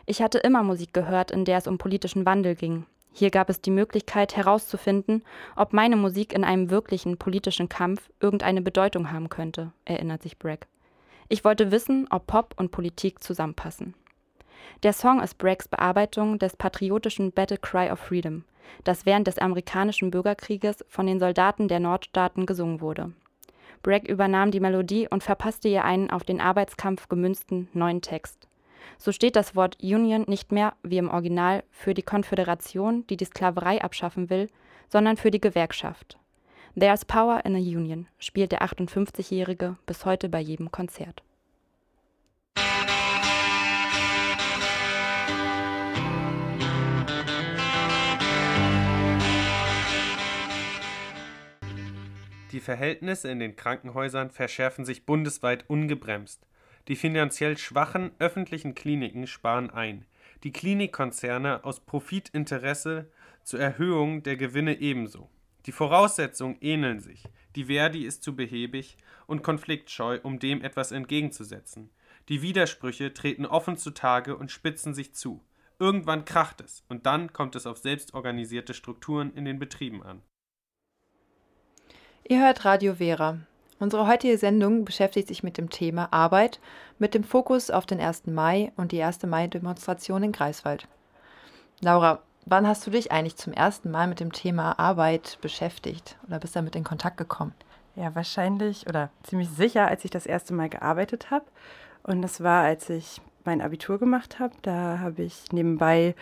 Ich 0.07 0.23
hatte 0.23 0.39
immer 0.39 0.63
Musik 0.63 0.95
gehört, 0.95 1.33
in 1.33 1.45
der 1.45 1.59
es 1.59 1.67
um 1.67 1.79
politischen 1.79 2.25
Wandel 2.25 2.55
ging. 2.55 2.87
Hier 3.13 3.31
gab 3.31 3.51
es 3.51 3.61
die 3.61 3.73
Möglichkeit 3.73 4.37
herauszufinden, 4.37 5.25
ob 5.57 5.73
meine 5.73 5.97
Musik 5.97 6.33
in 6.33 6.45
einem 6.45 6.71
wirklichen 6.71 7.17
politischen 7.19 7.69
Kampf 7.69 8.09
irgendeine 8.21 8.63
Bedeutung 8.63 9.11
haben 9.11 9.31
könnte, 9.31 9.73
erinnert 9.85 10.23
sich 10.23 10.39
Bragg. 10.39 10.69
Ich 11.29 11.45
wollte 11.45 11.73
wissen, 11.73 12.07
ob 12.09 12.29
Pop 12.29 12.55
und 12.57 12.71
Politik 12.71 13.21
zusammenpassen. 13.21 13.95
Der 14.83 14.93
Song 14.93 15.21
ist 15.21 15.39
Braggs 15.39 15.69
Bearbeitung 15.69 16.39
des 16.39 16.57
patriotischen 16.57 17.33
Battle 17.33 17.59
Cry 17.59 17.91
of 17.91 18.01
Freedom, 18.01 18.45
das 18.85 19.07
während 19.07 19.27
des 19.27 19.39
amerikanischen 19.39 20.11
Bürgerkrieges 20.11 20.85
von 20.89 21.07
den 21.07 21.21
Soldaten 21.21 21.69
der 21.69 21.81
Nordstaaten 21.81 22.47
gesungen 22.47 22.81
wurde. 22.81 23.13
Bragg 23.83 24.09
übernahm 24.09 24.51
die 24.51 24.61
Melodie 24.61 25.09
und 25.09 25.23
verpasste 25.23 25.69
ihr 25.69 25.85
einen 25.85 26.11
auf 26.11 26.25
den 26.25 26.41
Arbeitskampf 26.41 27.09
gemünzten 27.09 27.69
neuen 27.73 28.01
Text. 28.01 28.49
So 28.99 29.13
steht 29.13 29.37
das 29.37 29.57
Wort 29.57 29.79
Union 29.83 30.25
nicht 30.29 30.53
mehr, 30.53 30.75
wie 30.83 30.99
im 30.99 31.11
Original, 31.11 31.65
für 31.71 31.95
die 31.95 32.03
Konföderation, 32.03 33.07
die 33.09 33.17
die 33.17 33.25
Sklaverei 33.25 33.83
abschaffen 33.83 34.31
will, 34.31 34.49
sondern 34.89 35.17
für 35.17 35.31
die 35.31 35.41
Gewerkschaft. 35.41 36.19
There's 36.79 37.05
Power 37.05 37.45
in 37.45 37.55
a 37.55 37.59
Union 37.59 38.07
spielt 38.19 38.53
der 38.53 38.63
58-Jährige 38.63 39.77
bis 39.87 40.05
heute 40.05 40.29
bei 40.29 40.41
jedem 40.41 40.71
Konzert. 40.71 41.23
Die 52.53 52.61
Verhältnisse 52.61 53.31
in 53.31 53.39
den 53.39 53.57
Krankenhäusern 53.57 54.31
verschärfen 54.31 54.85
sich 54.85 55.07
bundesweit 55.07 55.65
ungebremst. 55.71 56.47
Die 56.89 56.97
finanziell 56.97 57.57
schwachen 57.57 58.11
öffentlichen 58.19 58.75
Kliniken 58.75 59.27
sparen 59.27 59.71
ein, 59.71 60.05
die 60.45 60.53
Klinikkonzerne 60.53 61.65
aus 61.65 61.81
Profitinteresse 61.81 63.11
zur 63.43 63.61
Erhöhung 63.61 64.23
der 64.23 64.37
Gewinne 64.37 64.81
ebenso. 64.81 65.31
Die 65.65 65.73
Voraussetzungen 65.73 66.59
ähneln 66.61 67.01
sich, 67.01 67.25
die 67.57 67.67
Verdi 67.67 68.05
ist 68.05 68.23
zu 68.23 68.37
behäbig 68.37 68.99
und 69.27 69.43
konfliktscheu, 69.43 70.19
um 70.23 70.39
dem 70.39 70.63
etwas 70.63 70.93
entgegenzusetzen. 70.93 71.89
Die 72.29 72.43
Widersprüche 72.43 73.15
treten 73.15 73.47
offen 73.47 73.79
zutage 73.79 74.37
und 74.37 74.51
spitzen 74.51 74.93
sich 74.93 75.15
zu. 75.15 75.43
Irgendwann 75.79 76.25
kracht 76.25 76.61
es, 76.61 76.85
und 76.89 77.07
dann 77.07 77.33
kommt 77.33 77.57
es 77.57 77.67
auf 77.67 77.79
selbstorganisierte 77.79 78.75
Strukturen 78.75 79.33
in 79.35 79.45
den 79.45 79.59
Betrieben 79.59 80.03
an. 80.03 80.23
Ihr 82.29 82.41
hört 82.41 82.65
Radio 82.65 82.95
Vera. 82.95 83.39
Unsere 83.81 84.07
heutige 84.07 84.39
Sendung 84.39 84.85
beschäftigt 84.85 85.27
sich 85.27 85.43
mit 85.43 85.59
dem 85.59 85.71
Thema 85.71 86.07
Arbeit, 86.13 86.61
mit 87.01 87.15
dem 87.15 87.25
Fokus 87.25 87.69
auf 87.69 87.85
den 87.85 88.01
1. 88.01 88.29
Mai 88.29 88.71
und 88.77 88.93
die 88.93 89.03
1. 89.03 89.25
Mai-Demonstration 89.25 90.23
in 90.23 90.31
Greifswald. 90.31 90.87
Laura, 91.81 92.21
wann 92.47 92.69
hast 92.69 92.87
du 92.87 92.93
dich 92.93 93.11
eigentlich 93.11 93.37
zum 93.37 93.53
ersten 93.53 93.91
Mal 93.91 94.07
mit 94.07 94.21
dem 94.21 94.31
Thema 94.31 94.79
Arbeit 94.79 95.39
beschäftigt 95.41 96.17
oder 96.29 96.39
bist 96.39 96.55
damit 96.55 96.77
in 96.77 96.85
Kontakt 96.85 97.17
gekommen? 97.17 97.55
Ja, 97.97 98.15
wahrscheinlich 98.15 98.87
oder 98.87 99.11
ziemlich 99.25 99.49
sicher, 99.51 99.89
als 99.89 100.05
ich 100.05 100.13
das 100.13 100.25
erste 100.25 100.55
Mal 100.55 100.69
gearbeitet 100.69 101.33
habe. 101.33 101.47
Und 102.05 102.23
das 102.23 102.41
war, 102.41 102.63
als 102.63 102.89
ich 102.89 103.21
mein 103.45 103.61
Abitur 103.61 103.99
gemacht 103.99 104.39
habe. 104.39 104.55
Da 104.63 105.01
habe 105.01 105.25
ich 105.25 105.51
nebenbei 105.51 106.15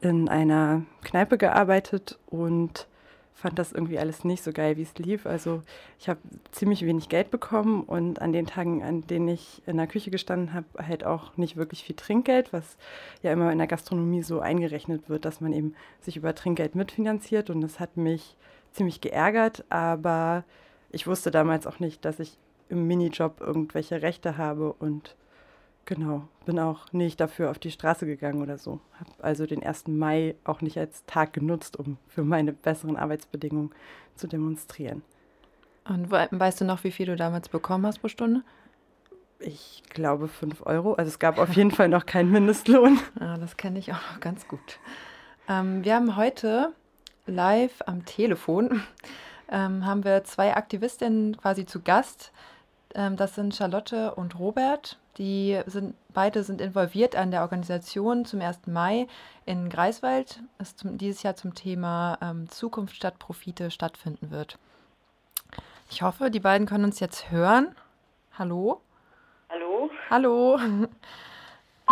in 0.00 0.28
einer 0.28 0.82
Kneipe 1.02 1.36
gearbeitet 1.36 2.16
und 2.26 2.86
fand 3.34 3.58
das 3.58 3.72
irgendwie 3.72 3.98
alles 3.98 4.24
nicht 4.24 4.42
so 4.42 4.52
geil, 4.52 4.76
wie 4.76 4.82
es 4.82 4.94
lief. 4.98 5.26
Also 5.26 5.62
ich 5.98 6.08
habe 6.08 6.20
ziemlich 6.52 6.84
wenig 6.84 7.08
Geld 7.08 7.30
bekommen 7.30 7.82
und 7.82 8.20
an 8.20 8.32
den 8.32 8.46
Tagen, 8.46 8.82
an 8.82 9.06
denen 9.06 9.28
ich 9.28 9.62
in 9.66 9.76
der 9.76 9.86
Küche 9.86 10.10
gestanden 10.10 10.52
habe, 10.52 10.66
halt 10.86 11.04
auch 11.04 11.36
nicht 11.36 11.56
wirklich 11.56 11.84
viel 11.84 11.96
Trinkgeld, 11.96 12.52
was 12.52 12.76
ja 13.22 13.32
immer 13.32 13.50
in 13.50 13.58
der 13.58 13.66
Gastronomie 13.66 14.22
so 14.22 14.40
eingerechnet 14.40 15.08
wird, 15.08 15.24
dass 15.24 15.40
man 15.40 15.52
eben 15.52 15.74
sich 16.00 16.16
über 16.16 16.34
Trinkgeld 16.34 16.74
mitfinanziert 16.74 17.50
und 17.50 17.60
das 17.60 17.80
hat 17.80 17.96
mich 17.96 18.36
ziemlich 18.72 19.00
geärgert, 19.00 19.64
aber 19.70 20.44
ich 20.90 21.06
wusste 21.06 21.30
damals 21.30 21.66
auch 21.66 21.80
nicht, 21.80 22.04
dass 22.04 22.20
ich 22.20 22.38
im 22.68 22.86
Minijob 22.86 23.40
irgendwelche 23.40 24.02
Rechte 24.02 24.38
habe 24.38 24.72
und 24.72 25.14
Genau, 25.84 26.28
bin 26.46 26.58
auch 26.58 26.92
nicht 26.92 27.20
dafür 27.20 27.50
auf 27.50 27.58
die 27.58 27.70
Straße 27.70 28.06
gegangen 28.06 28.40
oder 28.40 28.56
so. 28.56 28.80
Habe 29.00 29.10
also 29.20 29.46
den 29.46 29.62
1. 29.64 29.88
Mai 29.88 30.36
auch 30.44 30.60
nicht 30.60 30.78
als 30.78 31.04
Tag 31.06 31.32
genutzt, 31.32 31.76
um 31.76 31.98
für 32.06 32.22
meine 32.22 32.52
besseren 32.52 32.96
Arbeitsbedingungen 32.96 33.70
zu 34.14 34.28
demonstrieren. 34.28 35.02
Und 35.84 36.10
weißt 36.10 36.60
du 36.60 36.64
noch, 36.64 36.84
wie 36.84 36.92
viel 36.92 37.06
du 37.06 37.16
damals 37.16 37.48
bekommen 37.48 37.84
hast 37.86 37.98
pro 37.98 38.08
Stunde? 38.08 38.42
Ich 39.40 39.82
glaube 39.90 40.28
5 40.28 40.64
Euro. 40.66 40.94
Also 40.94 41.08
es 41.08 41.18
gab 41.18 41.38
auf 41.38 41.52
jeden 41.54 41.72
Fall 41.72 41.88
noch 41.88 42.06
keinen 42.06 42.30
Mindestlohn. 42.30 43.00
Ja, 43.18 43.36
das 43.38 43.56
kenne 43.56 43.80
ich 43.80 43.92
auch 43.92 44.12
noch 44.12 44.20
ganz 44.20 44.46
gut. 44.46 44.78
Ähm, 45.48 45.84
wir 45.84 45.96
haben 45.96 46.16
heute 46.16 46.72
live 47.26 47.82
am 47.86 48.04
Telefon 48.04 48.82
ähm, 49.50 49.84
haben 49.84 50.04
wir 50.04 50.22
zwei 50.22 50.54
Aktivistinnen 50.54 51.36
quasi 51.36 51.66
zu 51.66 51.80
Gast. 51.80 52.32
Ähm, 52.94 53.16
das 53.16 53.34
sind 53.34 53.54
Charlotte 53.54 54.14
und 54.14 54.38
Robert. 54.38 54.98
Die 55.18 55.60
sind, 55.66 55.94
beide 56.14 56.42
sind 56.42 56.60
involviert 56.60 57.16
an 57.16 57.30
der 57.30 57.42
Organisation 57.42 58.24
zum 58.24 58.40
1. 58.40 58.66
Mai 58.66 59.06
in 59.44 59.68
Greifswald, 59.68 60.40
das 60.58 60.76
zum, 60.76 60.96
dieses 60.98 61.22
Jahr 61.22 61.36
zum 61.36 61.54
Thema 61.54 62.18
ähm, 62.22 62.48
Zukunft 62.48 62.96
statt 62.96 63.18
Profite 63.18 63.70
stattfinden 63.70 64.30
wird. 64.30 64.58
Ich 65.90 66.02
hoffe, 66.02 66.30
die 66.30 66.40
beiden 66.40 66.66
können 66.66 66.84
uns 66.84 67.00
jetzt 67.00 67.30
hören. 67.30 67.74
Hallo? 68.38 68.80
Hallo? 69.50 69.90
Hallo. 70.10 70.58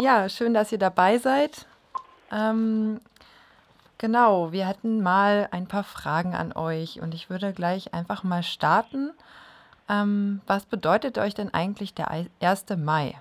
Ja, 0.00 0.28
schön, 0.30 0.54
dass 0.54 0.72
ihr 0.72 0.78
dabei 0.78 1.18
seid. 1.18 1.66
Ähm, 2.32 3.00
genau, 3.98 4.50
wir 4.52 4.66
hätten 4.66 5.02
mal 5.02 5.48
ein 5.50 5.66
paar 5.66 5.84
Fragen 5.84 6.34
an 6.34 6.52
euch 6.54 7.02
und 7.02 7.12
ich 7.12 7.28
würde 7.28 7.52
gleich 7.52 7.92
einfach 7.92 8.22
mal 8.22 8.42
starten. 8.42 9.12
Ähm, 9.90 10.40
was 10.46 10.66
bedeutet 10.66 11.18
euch 11.18 11.34
denn 11.34 11.52
eigentlich 11.52 11.94
der 11.94 12.08
1. 12.10 12.66
Mai? 12.78 13.14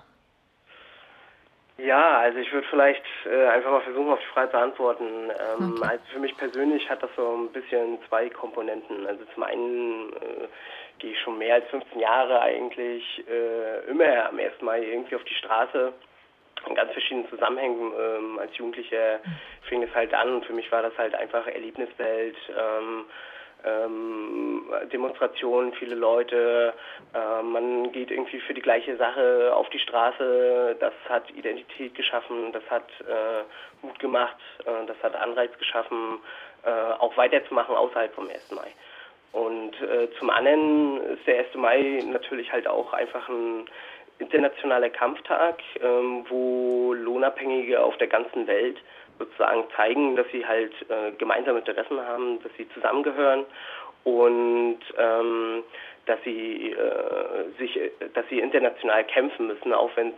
Ja, 1.78 2.18
also 2.18 2.38
ich 2.38 2.52
würde 2.52 2.66
vielleicht 2.68 3.02
äh, 3.24 3.46
einfach 3.48 3.70
mal 3.70 3.80
versuchen, 3.80 4.12
auf 4.12 4.20
die 4.20 4.34
Frage 4.34 4.50
zu 4.50 4.58
antworten. 4.58 5.04
Ähm, 5.30 5.74
Okay. 5.80 5.88
Also 5.90 6.04
für 6.12 6.18
mich 6.18 6.36
persönlich 6.36 6.88
hat 6.90 7.02
das 7.02 7.10
so 7.16 7.36
ein 7.36 7.48
bisschen 7.52 7.98
zwei 8.08 8.28
Komponenten. 8.28 9.06
Also 9.06 9.24
zum 9.34 9.42
einen 9.44 10.12
äh, 10.12 10.48
gehe 10.98 11.12
ich 11.12 11.20
schon 11.20 11.38
mehr 11.38 11.54
als 11.54 11.66
15 11.68 11.98
Jahre 11.98 12.40
eigentlich 12.42 13.24
äh, 13.26 13.90
immer 13.90 14.28
am 14.28 14.38
1. 14.38 14.60
Mai 14.60 14.82
irgendwie 14.82 15.16
auf 15.16 15.24
die 15.24 15.34
Straße. 15.34 15.92
In 16.68 16.74
ganz 16.74 16.92
verschiedenen 16.92 17.28
Zusammenhängen. 17.30 17.92
Ähm, 17.98 18.38
als 18.38 18.54
Jugendlicher 18.58 19.20
fing 19.62 19.82
es 19.82 19.94
halt 19.94 20.12
an 20.12 20.34
und 20.34 20.44
für 20.44 20.52
mich 20.52 20.70
war 20.70 20.82
das 20.82 20.96
halt 20.98 21.14
einfach 21.14 21.46
Erlebniswelt. 21.46 22.36
Ähm, 22.50 23.06
ähm, 23.64 24.64
Demonstrationen, 24.92 25.72
viele 25.74 25.94
Leute, 25.94 26.72
äh, 27.14 27.42
man 27.42 27.92
geht 27.92 28.10
irgendwie 28.10 28.40
für 28.40 28.54
die 28.54 28.62
gleiche 28.62 28.96
Sache 28.96 29.52
auf 29.54 29.68
die 29.70 29.78
Straße, 29.78 30.76
das 30.80 30.94
hat 31.08 31.30
Identität 31.30 31.94
geschaffen, 31.94 32.52
das 32.52 32.62
hat 32.70 32.88
äh, 33.00 33.84
Mut 33.84 33.98
gemacht, 33.98 34.36
äh, 34.64 34.86
das 34.86 34.96
hat 35.02 35.14
Anreiz 35.16 35.56
geschaffen, 35.58 36.18
äh, 36.64 36.70
auch 36.70 37.16
weiterzumachen 37.16 37.74
außerhalb 37.74 38.14
vom 38.14 38.28
1. 38.28 38.52
Mai. 38.52 38.72
Und 39.32 39.80
äh, 39.80 40.08
zum 40.18 40.30
anderen 40.30 41.00
ist 41.14 41.26
der 41.26 41.38
1. 41.38 41.54
Mai 41.54 42.02
natürlich 42.06 42.50
halt 42.52 42.66
auch 42.66 42.92
einfach 42.92 43.28
ein 43.28 43.66
internationaler 44.18 44.90
Kampftag, 44.90 45.62
ähm, 45.82 46.24
wo 46.28 46.92
Lohnabhängige 46.94 47.82
auf 47.82 47.96
der 47.98 48.08
ganzen 48.08 48.46
Welt 48.46 48.76
sozusagen 49.20 49.64
zeigen, 49.76 50.16
dass 50.16 50.26
sie 50.32 50.44
halt 50.44 50.72
äh, 50.88 51.12
gemeinsame 51.12 51.60
Interessen 51.60 52.00
haben, 52.00 52.42
dass 52.42 52.50
sie 52.56 52.68
zusammengehören 52.70 53.44
und 54.02 54.80
ähm, 54.98 55.62
dass 56.06 56.18
sie 56.24 56.72
äh, 56.72 57.58
sich, 57.58 57.78
dass 58.14 58.26
sie 58.28 58.40
international 58.40 59.04
kämpfen 59.04 59.46
müssen, 59.46 59.72
auch 59.72 59.90
wenn 59.96 60.08
äh, 60.08 60.12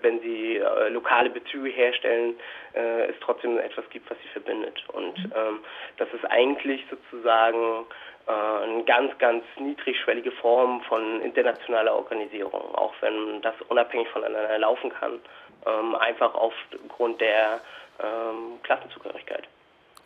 wenn 0.00 0.20
sie 0.20 0.56
äh, 0.56 0.88
lokale 0.88 1.30
Bezüge 1.30 1.68
herstellen, 1.68 2.34
äh, 2.74 3.10
es 3.10 3.16
trotzdem 3.20 3.58
etwas 3.58 3.88
gibt, 3.90 4.10
was 4.10 4.18
sie 4.22 4.28
verbindet. 4.28 4.82
Und 4.92 5.16
ähm, 5.18 5.60
das 5.98 6.08
ist 6.14 6.24
eigentlich 6.30 6.82
sozusagen 6.90 7.86
äh, 8.26 8.32
eine 8.32 8.84
ganz, 8.84 9.16
ganz 9.18 9.44
niedrigschwellige 9.58 10.32
Form 10.32 10.80
von 10.82 11.20
internationaler 11.20 11.94
Organisierung, 11.94 12.74
auch 12.74 12.94
wenn 13.00 13.40
das 13.42 13.54
unabhängig 13.68 14.08
voneinander 14.08 14.58
laufen 14.58 14.90
kann, 14.90 15.20
ähm, 15.66 15.94
einfach 15.96 16.34
aufgrund 16.34 17.20
der 17.20 17.60
ähm, 18.02 18.58
Klassenzugehörigkeit. 18.62 19.48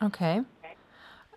Okay. 0.03 0.43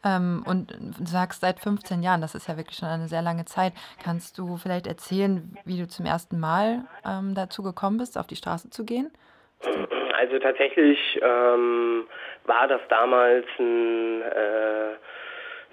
Ähm, 0.04 0.44
und 0.46 0.73
du 0.73 1.06
sagst 1.06 1.40
seit 1.40 1.61
15 1.61 2.02
Jahren, 2.02 2.20
das 2.20 2.34
ist 2.34 2.49
ja 2.49 2.56
wirklich 2.56 2.76
schon 2.76 2.88
eine 2.88 3.08
sehr 3.08 3.23
lange 3.23 3.46
Zeit. 3.46 3.73
Kannst 4.02 4.38
du 4.38 4.56
vielleicht 4.56 4.87
erzählen, 4.87 5.56
wie 5.64 5.78
du 5.78 5.88
zum 5.88 6.04
ersten 6.04 6.38
Mal 6.38 6.84
ähm, 7.06 7.34
dazu 7.34 7.62
gekommen 7.62 7.99
bist, 7.99 8.18
auf 8.18 8.26
die 8.26 8.37
Straße 8.37 8.70
zu 8.70 8.84
gehen? 8.84 9.11
Also 10.16 10.38
tatsächlich 10.38 10.99
ähm, 11.23 12.06
war 12.44 12.68
das 12.68 12.80
damals 12.88 13.46
ein 13.58 14.23
äh, 14.23 14.94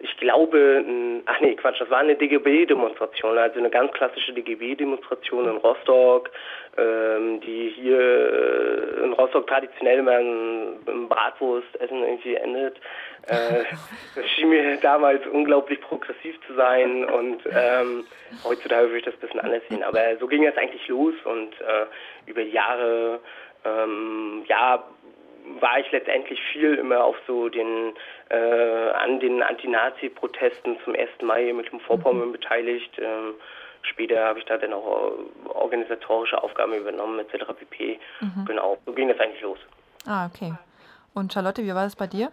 ich 0.04 0.18
glaube, 0.18 0.84
ach 1.26 1.40
nee, 1.42 1.56
Quatsch, 1.56 1.80
das 1.80 1.90
war 1.90 2.00
eine 2.00 2.16
DGB-Demonstration, 2.16 3.38
also 3.38 3.60
eine 3.60 3.70
ganz 3.70 3.92
klassische 3.94 4.34
DGB-Demonstration 4.34 5.48
in 5.48 5.58
Rostock, 5.58 6.32
ähm, 6.78 7.40
die 7.42 7.70
hier 7.76 8.00
äh, 8.00 9.04
in 9.04 9.14
Rostock 9.14 9.48
traditionell 9.48 10.00
immer 10.00 10.20
im 10.20 11.08
Bratwurstessen 11.08 12.04
irgendwie 12.04 12.36
endet. 12.36 12.78
Äh, 13.28 13.64
das 14.16 14.26
schien 14.36 14.50
mir 14.50 14.78
damals 14.78 15.26
unglaublich 15.28 15.80
progressiv 15.82 16.36
zu 16.48 16.54
sein 16.56 17.06
und 17.06 17.42
ähm, 17.52 18.06
heutzutage 18.44 18.88
würde 18.88 19.00
ich 19.00 19.06
das 19.06 19.14
ein 19.16 19.20
bisschen 19.20 19.40
anders 19.40 19.64
sehen. 19.70 19.84
Aber 19.84 20.18
so 20.20 20.28
ging 20.28 20.44
das 20.44 20.58
eigentlich 20.58 20.88
los 20.88 21.14
und 21.26 21.54
äh, 21.62 21.86
über 22.26 22.42
Jahre 22.42 23.20
ähm, 23.64 24.44
ja, 24.48 24.84
war 25.60 25.80
ich 25.80 25.92
letztendlich 25.92 26.40
viel 26.52 26.76
immer 26.76 27.04
auf 27.04 27.16
so 27.28 27.50
den 27.50 27.94
äh, 28.30 28.90
an 28.92 29.20
den 29.20 29.44
Anti-Nazi-Protesten 29.44 30.78
zum 30.84 30.96
1. 30.96 31.10
Mai 31.22 31.52
mit 31.54 31.72
dem 31.72 31.80
Vorpommern 31.82 32.30
mhm. 32.30 32.34
beteiligt. 32.34 32.98
Ähm, 33.00 33.36
später 33.82 34.24
habe 34.24 34.40
ich 34.40 34.46
da 34.46 34.58
dann 34.58 34.74
auch 34.74 35.14
organisatorische 35.50 36.42
Aufgaben 36.42 36.74
übernommen 36.74 37.20
etc. 37.20 37.46
pp. 37.58 38.00
Mhm. 38.22 38.46
Genau, 38.46 38.78
so 38.86 38.94
ging 38.94 39.10
das 39.10 39.20
eigentlich 39.20 39.42
los. 39.42 39.60
Ah, 40.08 40.28
okay. 40.28 40.54
Und 41.14 41.34
Charlotte, 41.34 41.64
wie 41.64 41.76
war 41.76 41.84
das 41.84 41.96
bei 41.96 42.08
dir? 42.08 42.32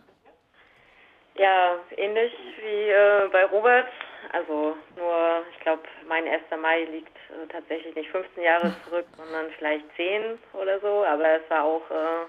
Ja, 1.37 1.77
ähnlich 1.97 2.33
wie 2.63 2.91
äh, 2.91 3.29
bei 3.31 3.45
Robert. 3.47 3.87
Also 4.33 4.77
nur, 4.97 5.43
ich 5.53 5.61
glaube, 5.61 5.83
mein 6.07 6.27
1. 6.27 6.43
Mai 6.61 6.85
liegt 6.85 7.17
äh, 7.17 7.47
tatsächlich 7.51 7.95
nicht 7.95 8.11
15 8.11 8.43
Jahre 8.43 8.75
zurück, 8.85 9.07
sondern 9.17 9.47
vielleicht 9.57 9.85
10 9.97 10.39
oder 10.53 10.81
so. 10.81 11.05
Aber 11.05 11.25
es 11.25 11.49
war 11.49 11.65
auch 11.65 11.91
äh, 11.91 12.27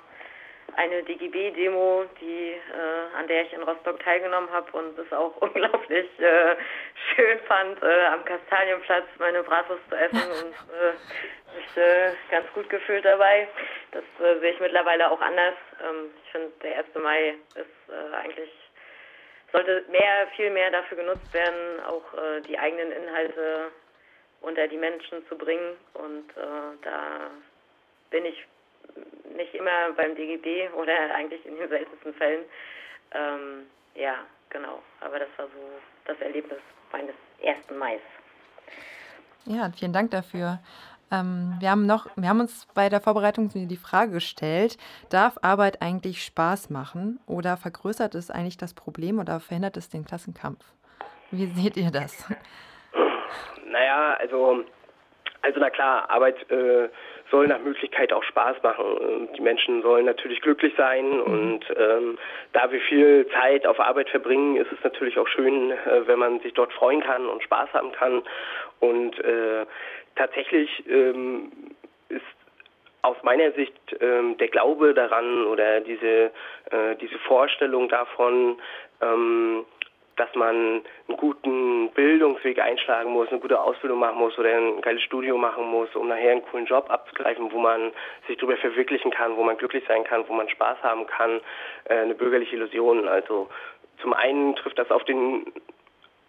eine 0.76 1.04
DGB-Demo, 1.04 2.06
die 2.20 2.52
äh, 2.52 3.18
an 3.18 3.28
der 3.28 3.44
ich 3.44 3.54
in 3.54 3.64
Rostock 3.64 4.00
teilgenommen 4.04 4.50
habe 4.52 4.72
und 4.78 4.98
es 4.98 5.12
auch 5.12 5.36
unglaublich 5.42 6.08
äh, 6.20 6.56
schön 7.14 7.40
fand, 7.48 7.82
äh, 7.84 8.06
am 8.06 8.24
Kastanienplatz 8.26 9.06
meine 9.18 9.44
Bratwurst 9.44 9.88
zu 9.90 9.96
essen 9.96 10.32
und 10.44 10.54
äh, 10.54 11.58
mich 11.58 11.78
äh, 11.78 12.12
ganz 12.32 12.52
gut 12.54 12.70
gefühlt 12.70 13.06
dabei. 13.06 13.48
Das 13.92 14.04
äh, 14.20 14.40
sehe 14.40 14.52
ich 14.52 14.60
mittlerweile 14.60 15.10
auch 15.10 15.22
anders. 15.22 15.56
Ähm, 15.84 16.12
ich 16.24 16.32
finde, 16.32 16.52
der 16.64 16.78
1. 16.78 16.88
Mai 16.96 17.36
ist 17.56 18.14
eigentlich 18.14 18.52
sollte 19.52 19.84
mehr, 19.90 20.28
viel 20.36 20.52
mehr 20.52 20.70
dafür 20.70 20.98
genutzt 20.98 21.34
werden, 21.34 21.84
auch 21.88 22.04
die 22.48 22.60
eigenen 22.60 22.92
Inhalte 22.92 23.72
unter 24.42 24.68
die 24.68 24.78
Menschen 24.78 25.28
zu 25.28 25.36
bringen. 25.36 25.76
Und 25.96 26.30
da 26.84 27.32
bin 28.12 28.26
ich 28.26 28.46
nicht 29.40 29.56
immer 29.56 29.92
beim 29.96 30.16
DGB 30.16 30.70
oder 30.76 30.94
eigentlich 31.16 31.44
in 31.46 31.56
den 31.58 31.70
seltensten 31.70 32.14
Fällen. 32.14 32.46
Ähm, 33.12 33.66
ja, 33.96 34.16
genau. 34.50 34.84
Aber 35.02 35.18
das 35.18 35.30
war 35.38 35.48
so 35.48 35.80
das 36.06 36.20
Erlebnis 36.22 36.60
meines 36.92 37.16
ersten 37.42 37.78
Mais. 37.78 38.02
Ja, 39.46 39.72
vielen 39.76 39.94
Dank 39.94 40.12
dafür. 40.12 40.60
Ähm, 41.12 41.56
wir, 41.60 41.72
haben 41.72 41.86
noch, 41.88 42.08
wir 42.16 42.30
haben 42.30 42.42
uns 42.42 42.68
bei 42.76 42.90
der 42.90 43.02
Vorbereitung 43.02 43.50
die 43.50 43.78
Frage 43.78 44.12
gestellt, 44.12 44.78
darf 45.10 45.40
Arbeit 45.42 45.82
eigentlich 45.82 46.24
Spaß 46.24 46.70
machen 46.70 47.20
oder 47.26 47.58
vergrößert 47.58 48.14
es 48.14 48.30
eigentlich 48.30 48.58
das 48.58 48.76
Problem 48.76 49.18
oder 49.18 49.40
verhindert 49.40 49.78
es 49.78 49.90
den 49.90 50.06
Klassenkampf? 50.06 50.64
Wie 51.32 51.48
seht 51.48 51.78
ihr 51.78 51.92
das? 51.92 52.28
Naja, 53.66 54.18
also, 54.20 54.66
also 55.44 55.60
na 55.60 55.70
klar, 55.70 56.10
Arbeit 56.10 56.38
äh, 56.50 56.90
soll 57.32 57.48
nach 57.48 57.60
Möglichkeit 57.60 58.14
auch 58.14 58.24
Spaß 58.24 58.62
machen. 58.64 59.30
Die 59.36 59.42
Menschen 59.42 59.82
sollen 59.82 60.06
natürlich 60.06 60.42
glücklich 60.42 60.74
sein 60.78 61.10
mhm. 61.10 61.22
und 61.22 61.66
ähm, 61.78 62.18
da 62.54 62.72
wir 62.72 62.82
viel 62.82 63.28
Zeit 63.40 63.66
auf 63.66 63.80
Arbeit 63.80 64.10
verbringen, 64.10 64.56
ist 64.56 64.72
es 64.72 64.84
natürlich 64.84 65.18
auch 65.18 65.28
schön, 65.28 65.72
äh, 65.72 66.08
wenn 66.08 66.20
man 66.20 66.40
sich 66.42 66.54
dort 66.54 66.74
freuen 66.74 67.02
kann 67.02 67.28
und 67.28 67.44
Spaß 67.44 67.74
haben 67.74 67.92
kann. 67.92 68.24
Und 68.80 69.20
äh, 69.20 69.66
tatsächlich 70.16 70.70
ähm, 70.90 71.52
ist 72.10 72.22
aus 73.02 73.18
meiner 73.24 73.52
Sicht 73.54 73.74
ähm, 74.02 74.38
der 74.38 74.50
Glaube 74.50 74.94
daran 74.94 75.46
oder 75.46 75.82
diese, 75.82 76.32
äh, 76.72 76.96
diese 77.00 77.18
Vorstellung 77.20 77.88
davon, 77.88 78.58
ähm, 79.02 79.66
dass 80.20 80.34
man 80.36 80.84
einen 81.08 81.18
guten 81.18 81.90
Bildungsweg 81.92 82.60
einschlagen 82.60 83.12
muss, 83.12 83.30
eine 83.30 83.40
gute 83.40 83.60
Ausbildung 83.60 84.00
machen 84.00 84.20
muss 84.20 84.38
oder 84.38 84.50
ein 84.50 84.82
geiles 84.82 85.02
Studium 85.04 85.40
machen 85.40 85.66
muss, 85.66 85.96
um 85.96 86.10
nachher 86.10 86.34
einen 86.34 86.44
coolen 86.44 86.66
Job 86.66 86.90
abzugreifen, 86.90 87.52
wo 87.52 87.60
man 87.60 87.92
sich 88.28 88.38
darüber 88.38 88.58
verwirklichen 88.58 89.12
kann, 89.12 89.38
wo 89.38 89.44
man 89.44 89.58
glücklich 89.58 89.84
sein 89.88 90.04
kann, 90.04 90.28
wo 90.28 90.34
man 90.34 90.50
Spaß 90.50 90.78
haben 90.84 91.08
kann, 91.08 91.40
äh, 91.86 92.00
eine 92.00 92.16
bürgerliche 92.16 92.58
Illusion. 92.58 93.08
Also 93.08 93.48
zum 94.02 94.14
einen 94.14 94.56
trifft 94.58 94.78
das 94.78 94.92
auf 94.92 95.06
den 95.06 95.46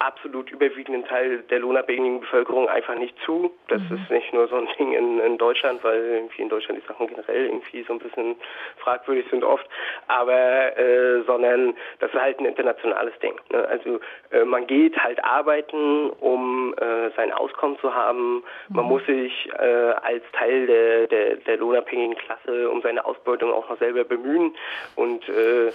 absolut 0.01 0.49
überwiegenden 0.51 1.05
Teil 1.05 1.39
der 1.49 1.59
lohnabhängigen 1.59 2.21
Bevölkerung 2.21 2.67
einfach 2.67 2.95
nicht 2.95 3.15
zu. 3.25 3.51
Das 3.67 3.81
mhm. 3.81 3.97
ist 3.97 4.09
nicht 4.09 4.33
nur 4.33 4.47
so 4.47 4.55
ein 4.55 4.67
Ding 4.79 4.93
in, 4.93 5.19
in, 5.19 5.37
Deutschland, 5.37 5.83
weil 5.83 6.01
irgendwie 6.01 6.41
in 6.41 6.49
Deutschland 6.49 6.81
die 6.81 6.87
Sachen 6.87 7.07
generell 7.07 7.45
irgendwie 7.45 7.83
so 7.83 7.93
ein 7.93 7.99
bisschen 7.99 8.35
fragwürdig 8.77 9.25
sind 9.29 9.43
oft, 9.43 9.67
aber 10.07 10.77
äh, 10.77 11.21
sondern 11.25 11.75
das 11.99 12.11
ist 12.11 12.19
halt 12.19 12.39
ein 12.39 12.45
internationales 12.45 13.13
Ding. 13.19 13.35
Ne? 13.51 13.67
Also 13.67 13.99
äh, 14.31 14.43
man 14.43 14.65
geht 14.67 14.97
halt 14.97 15.23
arbeiten, 15.23 16.09
um 16.19 16.73
äh, 16.77 17.11
sein 17.15 17.31
Auskommen 17.31 17.77
zu 17.79 17.93
haben. 17.93 18.37
Mhm. 18.69 18.75
Man 18.75 18.85
muss 18.85 19.05
sich 19.05 19.49
äh, 19.59 19.93
als 20.01 20.23
Teil 20.33 20.65
der, 20.65 21.07
der, 21.07 21.35
der 21.37 21.57
lohnabhängigen 21.57 22.15
Klasse 22.15 22.69
um 22.69 22.81
seine 22.81 23.05
Ausbeutung 23.05 23.53
auch 23.53 23.69
noch 23.69 23.77
selber 23.77 24.03
bemühen 24.03 24.55
und 24.95 25.27
äh, 25.29 25.71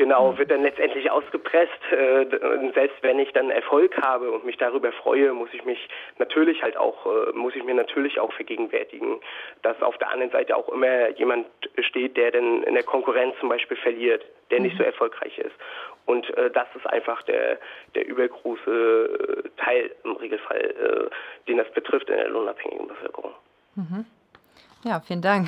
Genau, 0.00 0.38
wird 0.38 0.50
dann 0.50 0.62
letztendlich 0.62 1.10
ausgepresst. 1.10 1.92
Äh, 1.92 2.24
selbst 2.72 3.02
wenn 3.02 3.18
ich 3.18 3.34
dann 3.34 3.50
Erfolg 3.50 4.00
habe 4.00 4.30
und 4.30 4.46
mich 4.46 4.56
darüber 4.56 4.92
freue, 4.92 5.34
muss 5.34 5.50
ich 5.52 5.62
mich 5.66 5.90
natürlich 6.16 6.62
halt 6.62 6.78
auch, 6.78 7.04
äh, 7.04 7.32
muss 7.34 7.54
ich 7.54 7.62
mir 7.64 7.74
natürlich 7.74 8.18
auch 8.18 8.32
vergegenwärtigen, 8.32 9.20
dass 9.60 9.82
auf 9.82 9.98
der 9.98 10.10
anderen 10.10 10.32
Seite 10.32 10.56
auch 10.56 10.70
immer 10.70 11.10
jemand 11.10 11.48
steht, 11.80 12.16
der 12.16 12.30
dann 12.30 12.62
in 12.62 12.72
der 12.72 12.82
Konkurrenz 12.82 13.34
zum 13.40 13.50
Beispiel 13.50 13.76
verliert, 13.76 14.24
der 14.50 14.60
nicht 14.60 14.78
so 14.78 14.82
mhm. 14.84 14.88
erfolgreich 14.88 15.36
ist. 15.36 15.54
Und 16.06 16.34
äh, 16.38 16.50
das 16.50 16.66
ist 16.74 16.86
einfach 16.86 17.20
der, 17.24 17.58
der 17.94 18.08
übergroße 18.08 19.50
Teil 19.58 19.90
im 20.04 20.12
Regelfall, 20.12 21.10
den 21.46 21.58
das 21.58 21.70
betrifft 21.72 22.08
in 22.08 22.16
der 22.16 22.30
lohnabhängigen 22.30 22.88
Bevölkerung. 22.88 23.32
Mhm. 23.74 24.06
Ja, 24.82 25.00
vielen 25.00 25.20
Dank. 25.20 25.46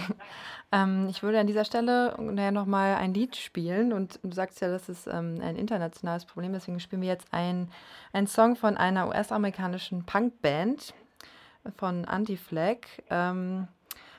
Ähm, 0.71 1.07
ich 1.09 1.23
würde 1.23 1.39
an 1.41 1.47
dieser 1.47 1.65
Stelle 1.65 2.17
nochmal 2.53 2.97
ein 2.97 3.15
Lied 3.15 3.37
spielen. 3.37 3.93
Und 3.93 4.21
du 4.23 4.33
sagst 4.33 4.61
ja, 4.61 4.69
das 4.69 4.89
ist 4.89 5.07
ähm, 5.07 5.39
ein 5.43 5.57
internationales 5.57 6.25
Problem, 6.25 6.53
deswegen 6.53 6.81
spielen 6.81 7.03
wir 7.03 7.09
jetzt 7.09 7.29
einen 7.33 7.69
Song 8.27 8.57
von 8.57 8.77
einer 8.77 9.09
US-amerikanischen 9.09 10.05
Punkband 10.05 10.95
von 11.77 12.05
Anti-Flag 12.05 12.79
ähm, 13.11 13.69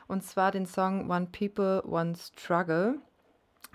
und 0.08 0.24
zwar 0.24 0.52
den 0.52 0.66
Song 0.66 1.10
One 1.10 1.28
People, 1.32 1.84
One 1.86 2.14
Struggle. 2.16 3.00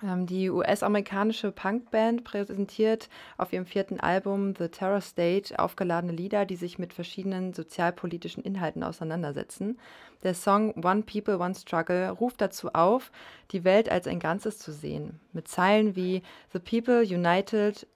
Ähm, 0.03 0.27
die 0.27 0.51
US-amerikanische 0.51 1.51
Punkband 1.51 2.25
präsentiert 2.25 3.09
auf 3.37 3.53
ihrem 3.53 3.67
vierten 3.67 4.01
Album 4.01 4.55
The 4.57 4.69
Terror 4.69 5.01
State 5.01 5.59
aufgeladene 5.59 6.13
Lieder, 6.13 6.45
die 6.47 6.57
sich 6.57 6.79
mit 6.79 6.93
verschiedenen 6.93 7.53
sozialpolitischen 7.53 8.43
Inhalten 8.43 8.83
auseinandersetzen. 8.83 9.79
Der 10.23 10.35
Song 10.35 10.75
One 10.85 11.03
People, 11.03 11.39
One 11.39 11.55
Struggle 11.55 12.11
ruft 12.11 12.41
dazu 12.41 12.71
auf, 12.75 13.11
die 13.53 13.65
Welt 13.65 13.89
als 13.89 14.07
ein 14.07 14.21
Ganzes 14.21 14.59
zu 14.59 14.73
sehen, 14.73 15.21
mit 15.33 15.49
Zeilen 15.49 15.97
wie 15.97 16.23
The 16.53 16.59
People 16.59 17.03
United 17.03 17.87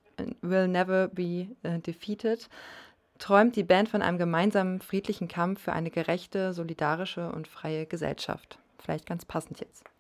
will 0.41 0.69
never 0.69 1.09
be 1.09 1.49
uh, 1.65 1.79
defeated. 1.79 2.49
träumt 3.19 3.57
die 3.57 3.63
Band 3.63 3.89
von 3.89 4.03
einem 4.03 4.19
gemeinsamen 4.19 4.81
friedlichen 4.81 5.29
Kampf 5.29 5.63
für 5.63 5.73
eine 5.73 5.91
gerechte, 5.91 6.53
solidarische 6.53 7.31
und 7.31 7.47
freie 7.49 7.87
Gesellschaft. 7.87 8.59
Vielleicht 8.79 9.07
ganz 9.07 9.25
passend 9.25 9.61
jetzt. 9.61 9.92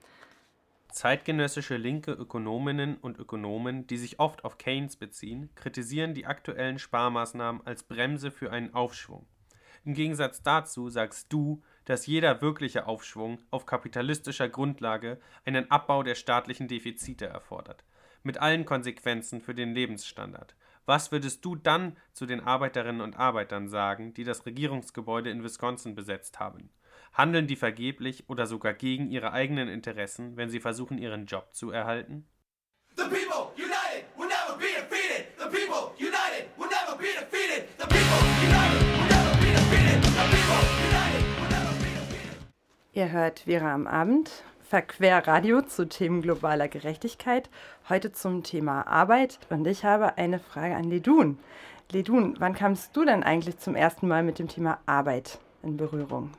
Zeitgenössische 0.92 1.76
linke 1.76 2.12
Ökonominnen 2.12 2.96
und 2.96 3.18
Ökonomen, 3.18 3.86
die 3.86 3.96
sich 3.96 4.20
oft 4.20 4.44
auf 4.44 4.58
Keynes 4.58 4.96
beziehen, 4.96 5.50
kritisieren 5.54 6.14
die 6.14 6.26
aktuellen 6.26 6.78
Sparmaßnahmen 6.78 7.66
als 7.66 7.82
Bremse 7.82 8.30
für 8.30 8.52
einen 8.52 8.74
Aufschwung. 8.74 9.26
Im 9.84 9.94
Gegensatz 9.94 10.42
dazu 10.42 10.90
sagst 10.90 11.32
du, 11.32 11.62
dass 11.86 12.06
jeder 12.06 12.40
wirkliche 12.40 12.86
Aufschwung 12.86 13.38
auf 13.50 13.66
kapitalistischer 13.66 14.48
Grundlage 14.48 15.18
einen 15.44 15.70
Abbau 15.70 16.02
der 16.02 16.14
staatlichen 16.14 16.68
Defizite 16.68 17.26
erfordert, 17.26 17.84
mit 18.22 18.38
allen 18.38 18.64
Konsequenzen 18.64 19.40
für 19.40 19.54
den 19.54 19.74
Lebensstandard. 19.74 20.54
Was 20.84 21.10
würdest 21.10 21.44
du 21.44 21.56
dann 21.56 21.96
zu 22.12 22.26
den 22.26 22.40
Arbeiterinnen 22.40 23.00
und 23.00 23.16
Arbeitern 23.16 23.68
sagen, 23.68 24.14
die 24.14 24.24
das 24.24 24.46
Regierungsgebäude 24.46 25.30
in 25.30 25.42
Wisconsin 25.42 25.94
besetzt 25.94 26.38
haben? 26.38 26.70
Handeln 27.12 27.46
die 27.46 27.56
vergeblich 27.56 28.28
oder 28.28 28.46
sogar 28.46 28.74
gegen 28.74 29.10
ihre 29.10 29.32
eigenen 29.32 29.68
Interessen, 29.68 30.36
wenn 30.36 30.48
sie 30.48 30.60
versuchen, 30.60 30.98
ihren 30.98 31.26
Job 31.26 31.48
zu 31.52 31.70
erhalten? 31.70 32.26
The 32.96 33.04
people 33.04 33.52
united 33.56 34.04
will 34.16 34.28
never 34.28 34.58
be 34.58 34.66
defeated. 34.66 35.26
The 35.38 35.46
people 35.46 35.92
united 35.98 36.48
will 36.58 36.68
never 36.68 36.96
be 36.96 37.08
defeated. 37.18 37.68
The 37.78 37.86
people 37.86 38.20
united 38.42 38.82
will 38.98 39.08
never 39.08 39.34
be 39.40 39.52
defeated. 39.52 40.02
The 40.02 40.26
people 40.28 40.60
united 40.84 41.22
will 41.40 41.48
never 41.48 41.72
be 41.80 41.88
defeated. 41.94 42.42
Ihr 42.92 43.12
hört 43.12 43.40
Vera 43.40 43.72
am 43.72 43.86
Abend, 43.86 44.44
Verquerradio 44.62 45.62
zu 45.62 45.88
Themen 45.88 46.22
globaler 46.22 46.68
Gerechtigkeit, 46.68 47.50
heute 47.88 48.12
zum 48.12 48.42
Thema 48.42 48.86
Arbeit. 48.86 49.38
Und 49.50 49.66
ich 49.66 49.84
habe 49.84 50.18
eine 50.18 50.38
Frage 50.38 50.76
an 50.76 50.84
Ledun. 50.84 51.38
Ledun, 51.90 52.36
wann 52.38 52.54
kamst 52.54 52.96
du 52.96 53.04
denn 53.04 53.22
eigentlich 53.22 53.58
zum 53.58 53.74
ersten 53.74 54.08
Mal 54.08 54.22
mit 54.22 54.38
dem 54.38 54.48
Thema 54.48 54.78
Arbeit 54.86 55.38
in 55.62 55.76
Berührung? 55.76 56.30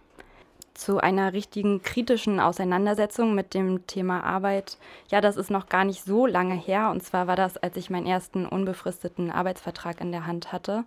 Zu 0.73 0.99
einer 0.99 1.33
richtigen 1.33 1.81
kritischen 1.81 2.39
Auseinandersetzung 2.39 3.35
mit 3.35 3.53
dem 3.53 3.85
Thema 3.87 4.23
Arbeit. 4.23 4.77
Ja, 5.09 5.21
das 5.21 5.37
ist 5.37 5.51
noch 5.51 5.69
gar 5.69 5.85
nicht 5.85 6.03
so 6.03 6.25
lange 6.25 6.55
her. 6.55 6.89
Und 6.89 7.03
zwar 7.03 7.27
war 7.27 7.35
das, 7.35 7.57
als 7.57 7.77
ich 7.77 7.89
meinen 7.89 8.07
ersten 8.07 8.45
unbefristeten 8.45 9.31
Arbeitsvertrag 9.31 10.01
in 10.01 10.11
der 10.11 10.25
Hand 10.25 10.51
hatte. 10.51 10.83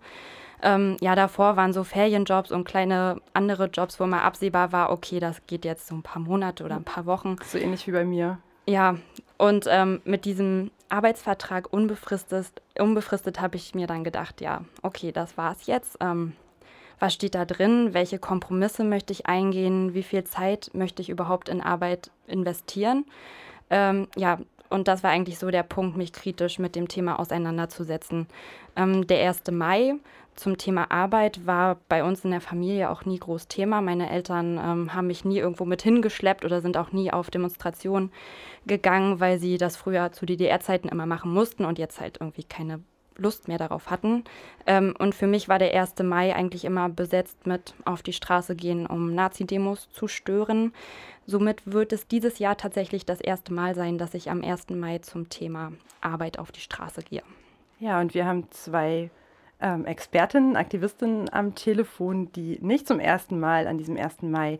Ähm, 0.61 0.97
ja, 1.01 1.15
davor 1.15 1.55
waren 1.55 1.73
so 1.73 1.83
Ferienjobs 1.83 2.51
und 2.51 2.65
kleine 2.65 3.21
andere 3.33 3.65
Jobs, 3.65 3.99
wo 3.99 4.05
mal 4.07 4.21
absehbar 4.21 4.71
war, 4.71 4.91
okay, 4.91 5.19
das 5.19 5.45
geht 5.45 5.65
jetzt 5.65 5.87
so 5.87 5.95
ein 5.95 6.03
paar 6.03 6.21
Monate 6.21 6.63
oder 6.63 6.75
ein 6.75 6.83
paar 6.83 7.05
Wochen. 7.05 7.35
So 7.45 7.57
ähnlich 7.57 7.85
wie 7.87 7.91
bei 7.91 8.05
mir. 8.05 8.39
Ja, 8.65 8.97
und 9.37 9.65
ähm, 9.69 10.01
mit 10.03 10.25
diesem 10.25 10.71
Arbeitsvertrag 10.89 11.71
unbefristet, 11.71 12.61
unbefristet 12.77 13.39
habe 13.39 13.55
ich 13.55 13.75
mir 13.75 13.87
dann 13.87 14.03
gedacht, 14.03 14.41
ja, 14.41 14.61
okay, 14.81 15.11
das 15.11 15.37
war's 15.37 15.67
jetzt. 15.67 15.97
Ähm, 16.01 16.33
was 16.99 17.13
steht 17.13 17.35
da 17.35 17.45
drin, 17.45 17.93
welche 17.93 18.19
Kompromisse 18.19 18.83
möchte 18.83 19.13
ich 19.13 19.25
eingehen, 19.27 19.93
wie 19.93 20.03
viel 20.03 20.23
Zeit 20.23 20.71
möchte 20.73 21.01
ich 21.01 21.09
überhaupt 21.09 21.49
in 21.49 21.61
Arbeit 21.61 22.11
investieren. 22.27 23.05
Ähm, 23.69 24.07
ja, 24.15 24.39
und 24.69 24.87
das 24.87 25.03
war 25.03 25.11
eigentlich 25.11 25.39
so 25.39 25.49
der 25.49 25.63
Punkt, 25.63 25.97
mich 25.97 26.13
kritisch 26.13 26.59
mit 26.59 26.75
dem 26.75 26.87
Thema 26.87 27.19
auseinanderzusetzen. 27.19 28.27
Ähm, 28.75 29.07
der 29.07 29.27
1. 29.27 29.43
Mai 29.51 29.95
zum 30.35 30.57
Thema 30.57 30.91
Arbeit 30.91 31.45
war 31.45 31.77
bei 31.89 32.03
uns 32.03 32.23
in 32.23 32.31
der 32.31 32.41
Familie 32.41 32.89
auch 32.89 33.05
nie 33.05 33.17
groß 33.17 33.47
Thema. 33.47 33.81
Meine 33.81 34.09
Eltern 34.09 34.59
ähm, 34.63 34.93
haben 34.93 35.07
mich 35.07 35.25
nie 35.25 35.39
irgendwo 35.39 35.65
mit 35.65 35.81
hingeschleppt 35.81 36.45
oder 36.45 36.61
sind 36.61 36.77
auch 36.77 36.91
nie 36.91 37.11
auf 37.11 37.29
Demonstrationen 37.31 38.11
gegangen, 38.65 39.19
weil 39.19 39.39
sie 39.39 39.57
das 39.57 39.77
früher 39.77 40.11
zu 40.11 40.25
DDR-Zeiten 40.25 40.89
immer 40.89 41.05
machen 41.05 41.33
mussten 41.33 41.65
und 41.65 41.79
jetzt 41.79 41.99
halt 41.99 42.17
irgendwie 42.19 42.43
keine 42.43 42.81
Lust 43.17 43.47
mehr 43.47 43.57
darauf 43.57 43.89
hatten. 43.89 44.23
Ähm, 44.65 44.93
und 44.97 45.15
für 45.15 45.27
mich 45.27 45.49
war 45.49 45.59
der 45.59 45.79
1. 45.79 45.99
Mai 46.03 46.35
eigentlich 46.35 46.65
immer 46.65 46.89
besetzt 46.89 47.45
mit 47.45 47.73
auf 47.85 48.03
die 48.03 48.13
Straße 48.13 48.55
gehen, 48.55 48.85
um 48.85 49.13
Nazi-Demos 49.13 49.89
zu 49.91 50.07
stören. 50.07 50.73
Somit 51.25 51.61
wird 51.65 51.93
es 51.93 52.07
dieses 52.07 52.39
Jahr 52.39 52.57
tatsächlich 52.57 53.05
das 53.05 53.21
erste 53.21 53.53
Mal 53.53 53.75
sein, 53.75 53.97
dass 53.97 54.13
ich 54.13 54.29
am 54.29 54.43
1. 54.43 54.69
Mai 54.69 54.99
zum 54.99 55.29
Thema 55.29 55.73
Arbeit 56.01 56.39
auf 56.39 56.51
die 56.51 56.61
Straße 56.61 57.01
gehe. 57.01 57.23
Ja, 57.79 57.99
und 57.99 58.13
wir 58.13 58.25
haben 58.25 58.49
zwei 58.51 59.09
ähm, 59.59 59.85
Expertinnen, 59.85 60.55
Aktivistinnen 60.55 61.31
am 61.31 61.55
Telefon, 61.55 62.31
die 62.31 62.59
nicht 62.61 62.87
zum 62.87 62.99
ersten 62.99 63.39
Mal 63.39 63.67
an 63.67 63.77
diesem 63.77 63.97
1. 63.97 64.21
Mai 64.23 64.59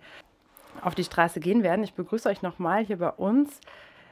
auf 0.81 0.95
die 0.95 1.03
Straße 1.03 1.39
gehen 1.39 1.63
werden. 1.63 1.83
Ich 1.83 1.93
begrüße 1.93 2.29
euch 2.29 2.41
nochmal 2.41 2.85
hier 2.85 2.97
bei 2.97 3.09
uns, 3.09 3.59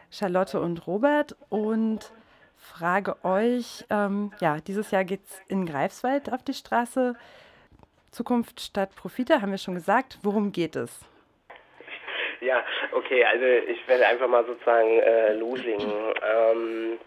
Charlotte 0.10 0.60
und 0.60 0.88
Robert. 0.88 1.36
Und 1.50 2.12
frage 2.66 3.16
euch, 3.24 3.86
ähm, 3.90 4.32
ja, 4.40 4.58
dieses 4.60 4.92
Jahr 4.92 5.04
geht 5.04 5.22
es 5.26 5.42
in 5.48 5.66
Greifswald 5.66 6.32
auf 6.32 6.44
die 6.44 6.54
Straße. 6.54 7.16
Zukunft 8.12 8.62
statt 8.62 8.96
Profite, 8.96 9.42
haben 9.42 9.52
wir 9.52 9.58
schon 9.58 9.76
gesagt. 9.76 10.20
Worum 10.24 10.52
geht 10.52 10.76
es? 10.76 11.06
Ja, 12.42 12.64
okay, 12.92 13.24
also 13.26 13.46
ich 13.46 13.88
werde 13.88 14.08
einfach 14.08 14.28
mal 14.28 14.46
sozusagen 14.46 15.00
äh, 15.00 15.34
loslegen. 15.34 15.92
Ähm, 15.92 17.00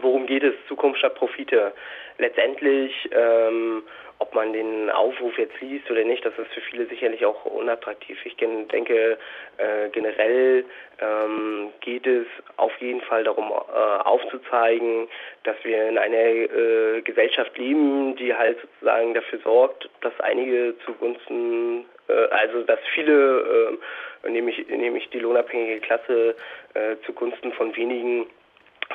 worum 0.00 0.26
geht 0.26 0.42
es? 0.42 0.54
Zukunft 0.68 0.98
statt 0.98 1.14
Profite. 1.14 1.72
Letztendlich 2.18 2.92
ähm, 3.12 3.82
ob 4.20 4.34
man 4.34 4.52
den 4.52 4.90
Aufruf 4.90 5.36
jetzt 5.38 5.58
liest 5.60 5.90
oder 5.90 6.04
nicht, 6.04 6.24
das 6.24 6.38
ist 6.38 6.52
für 6.52 6.60
viele 6.60 6.86
sicherlich 6.86 7.24
auch 7.24 7.46
unattraktiv. 7.46 8.18
Ich 8.24 8.36
denke, 8.36 9.18
äh, 9.56 9.88
generell 9.90 10.64
ähm, 11.00 11.72
geht 11.80 12.06
es 12.06 12.26
auf 12.58 12.76
jeden 12.80 13.00
Fall 13.00 13.24
darum, 13.24 13.50
äh, 13.50 14.02
aufzuzeigen, 14.04 15.08
dass 15.44 15.56
wir 15.64 15.88
in 15.88 15.96
einer 15.96 16.16
äh, 16.16 17.00
Gesellschaft 17.02 17.56
leben, 17.56 18.14
die 18.16 18.34
halt 18.34 18.60
sozusagen 18.60 19.14
dafür 19.14 19.38
sorgt, 19.40 19.88
dass 20.02 20.12
einige 20.20 20.74
zugunsten, 20.84 21.86
äh, 22.08 22.12
also 22.12 22.62
dass 22.62 22.80
viele, 22.94 23.78
äh, 24.22 24.30
nämlich, 24.30 24.68
nämlich 24.68 25.08
die 25.08 25.20
lohnabhängige 25.20 25.80
Klasse, 25.80 26.36
äh, 26.74 26.96
zugunsten 27.06 27.52
von 27.54 27.74
wenigen 27.74 28.26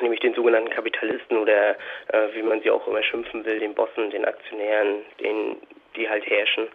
nämlich 0.02 0.20
den 0.20 0.34
sogenannten 0.34 0.70
Kapitalisten 0.70 1.38
oder 1.38 1.70
äh, 1.70 2.28
wie 2.34 2.42
man 2.42 2.60
sie 2.62 2.70
auch 2.70 2.86
immer 2.86 3.02
schimpfen 3.02 3.44
will, 3.44 3.58
den 3.58 3.74
Bossen, 3.74 4.10
den 4.10 4.24
Aktionären, 4.24 5.02
den, 5.20 5.56
die 5.96 6.08
halt 6.08 6.26
herrschen 6.26 6.68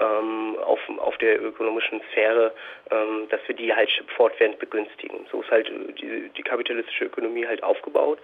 ähm, 0.00 0.56
auf, 0.64 0.80
auf 0.98 1.16
der 1.18 1.42
ökonomischen 1.42 2.00
Sphäre, 2.12 2.52
ähm, 2.90 3.28
dass 3.30 3.40
wir 3.46 3.54
die 3.54 3.74
halt 3.74 3.90
fortwährend 4.16 4.58
begünstigen. 4.58 5.26
So 5.30 5.42
ist 5.42 5.50
halt 5.50 5.70
die, 6.00 6.30
die 6.36 6.42
kapitalistische 6.42 7.06
Ökonomie 7.06 7.46
halt 7.46 7.62
aufgebaut. 7.62 8.18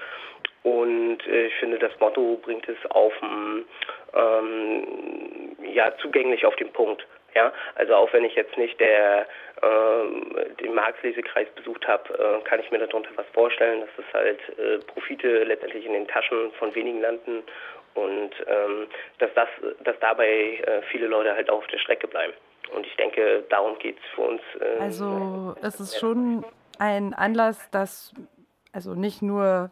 Und 0.63 1.19
äh, 1.27 1.47
ich 1.47 1.55
finde, 1.55 1.79
das 1.79 1.99
Motto 2.01 2.39
bringt 2.43 2.69
es 2.69 2.91
auf 2.91 3.13
ähm, 3.23 3.65
ja, 5.73 5.93
zugänglich 5.99 6.47
auf 6.47 6.57
den 6.57 6.73
Punkt. 6.73 7.07
Ja, 7.35 7.53
also 7.75 7.95
auch 7.97 8.13
wenn 8.13 8.25
ich 8.25 8.35
jetzt 8.35 8.57
nicht 8.57 8.79
der 8.79 9.27
äh, 9.61 10.55
den 10.63 10.75
Marx-Lesekreis 10.75 11.49
besucht 11.57 11.87
habe, 11.89 12.13
äh, 12.15 12.49
kann 12.49 12.61
ich 12.61 12.71
mir 12.71 12.79
darunter 12.79 13.11
was 13.17 13.27
vorstellen, 13.33 13.81
dass 13.81 14.07
es 14.07 14.15
halt 14.15 14.41
äh, 14.59 14.79
Profite 14.87 15.45
letztendlich 15.45 15.85
in 15.85 15.93
den 15.93 16.07
Taschen 16.07 16.53
von 16.59 16.75
wenigen 16.75 17.01
landen 17.01 17.43
und 17.95 18.31
ähm, 18.47 18.87
dass 19.19 19.31
das, 19.35 19.49
dass 19.85 19.99
dabei 20.01 20.27
äh, 20.27 20.83
viele 20.91 21.07
Leute 21.07 21.35
halt 21.35 21.51
auch 21.51 21.59
auf 21.59 21.67
der 21.69 21.79
Strecke 21.79 22.07
bleiben. 22.07 22.35
Und 22.75 22.87
ich 22.87 22.97
denke, 22.97 23.45
darum 23.51 23.79
geht 23.79 23.97
es 23.99 24.05
für 24.15 24.23
uns. 24.23 24.43
Äh, 24.61 24.81
also 24.81 25.55
es 25.63 25.81
ist 25.81 25.99
schon 25.99 26.45
ein 26.79 27.15
Anlass, 27.15 27.71
dass 27.71 28.15
also 28.73 28.95
nicht 28.95 29.23
nur 29.23 29.71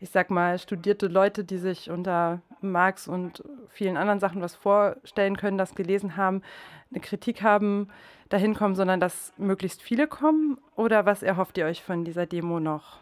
ich 0.00 0.10
sag 0.10 0.30
mal, 0.30 0.58
studierte 0.58 1.06
Leute, 1.06 1.44
die 1.44 1.58
sich 1.58 1.90
unter 1.90 2.40
Marx 2.62 3.06
und 3.06 3.44
vielen 3.68 3.96
anderen 3.96 4.20
Sachen 4.20 4.42
was 4.42 4.56
vorstellen 4.56 5.36
können, 5.36 5.58
das 5.58 5.74
gelesen 5.74 6.16
haben, 6.16 6.42
eine 6.90 7.00
Kritik 7.00 7.42
haben, 7.42 7.90
dahin 8.30 8.54
kommen, 8.54 8.74
sondern 8.74 9.00
dass 9.00 9.32
möglichst 9.36 9.82
viele 9.82 10.06
kommen? 10.08 10.58
Oder 10.76 11.04
was 11.04 11.22
erhofft 11.22 11.58
ihr 11.58 11.66
euch 11.66 11.82
von 11.82 12.04
dieser 12.04 12.26
Demo 12.26 12.60
noch? 12.60 13.00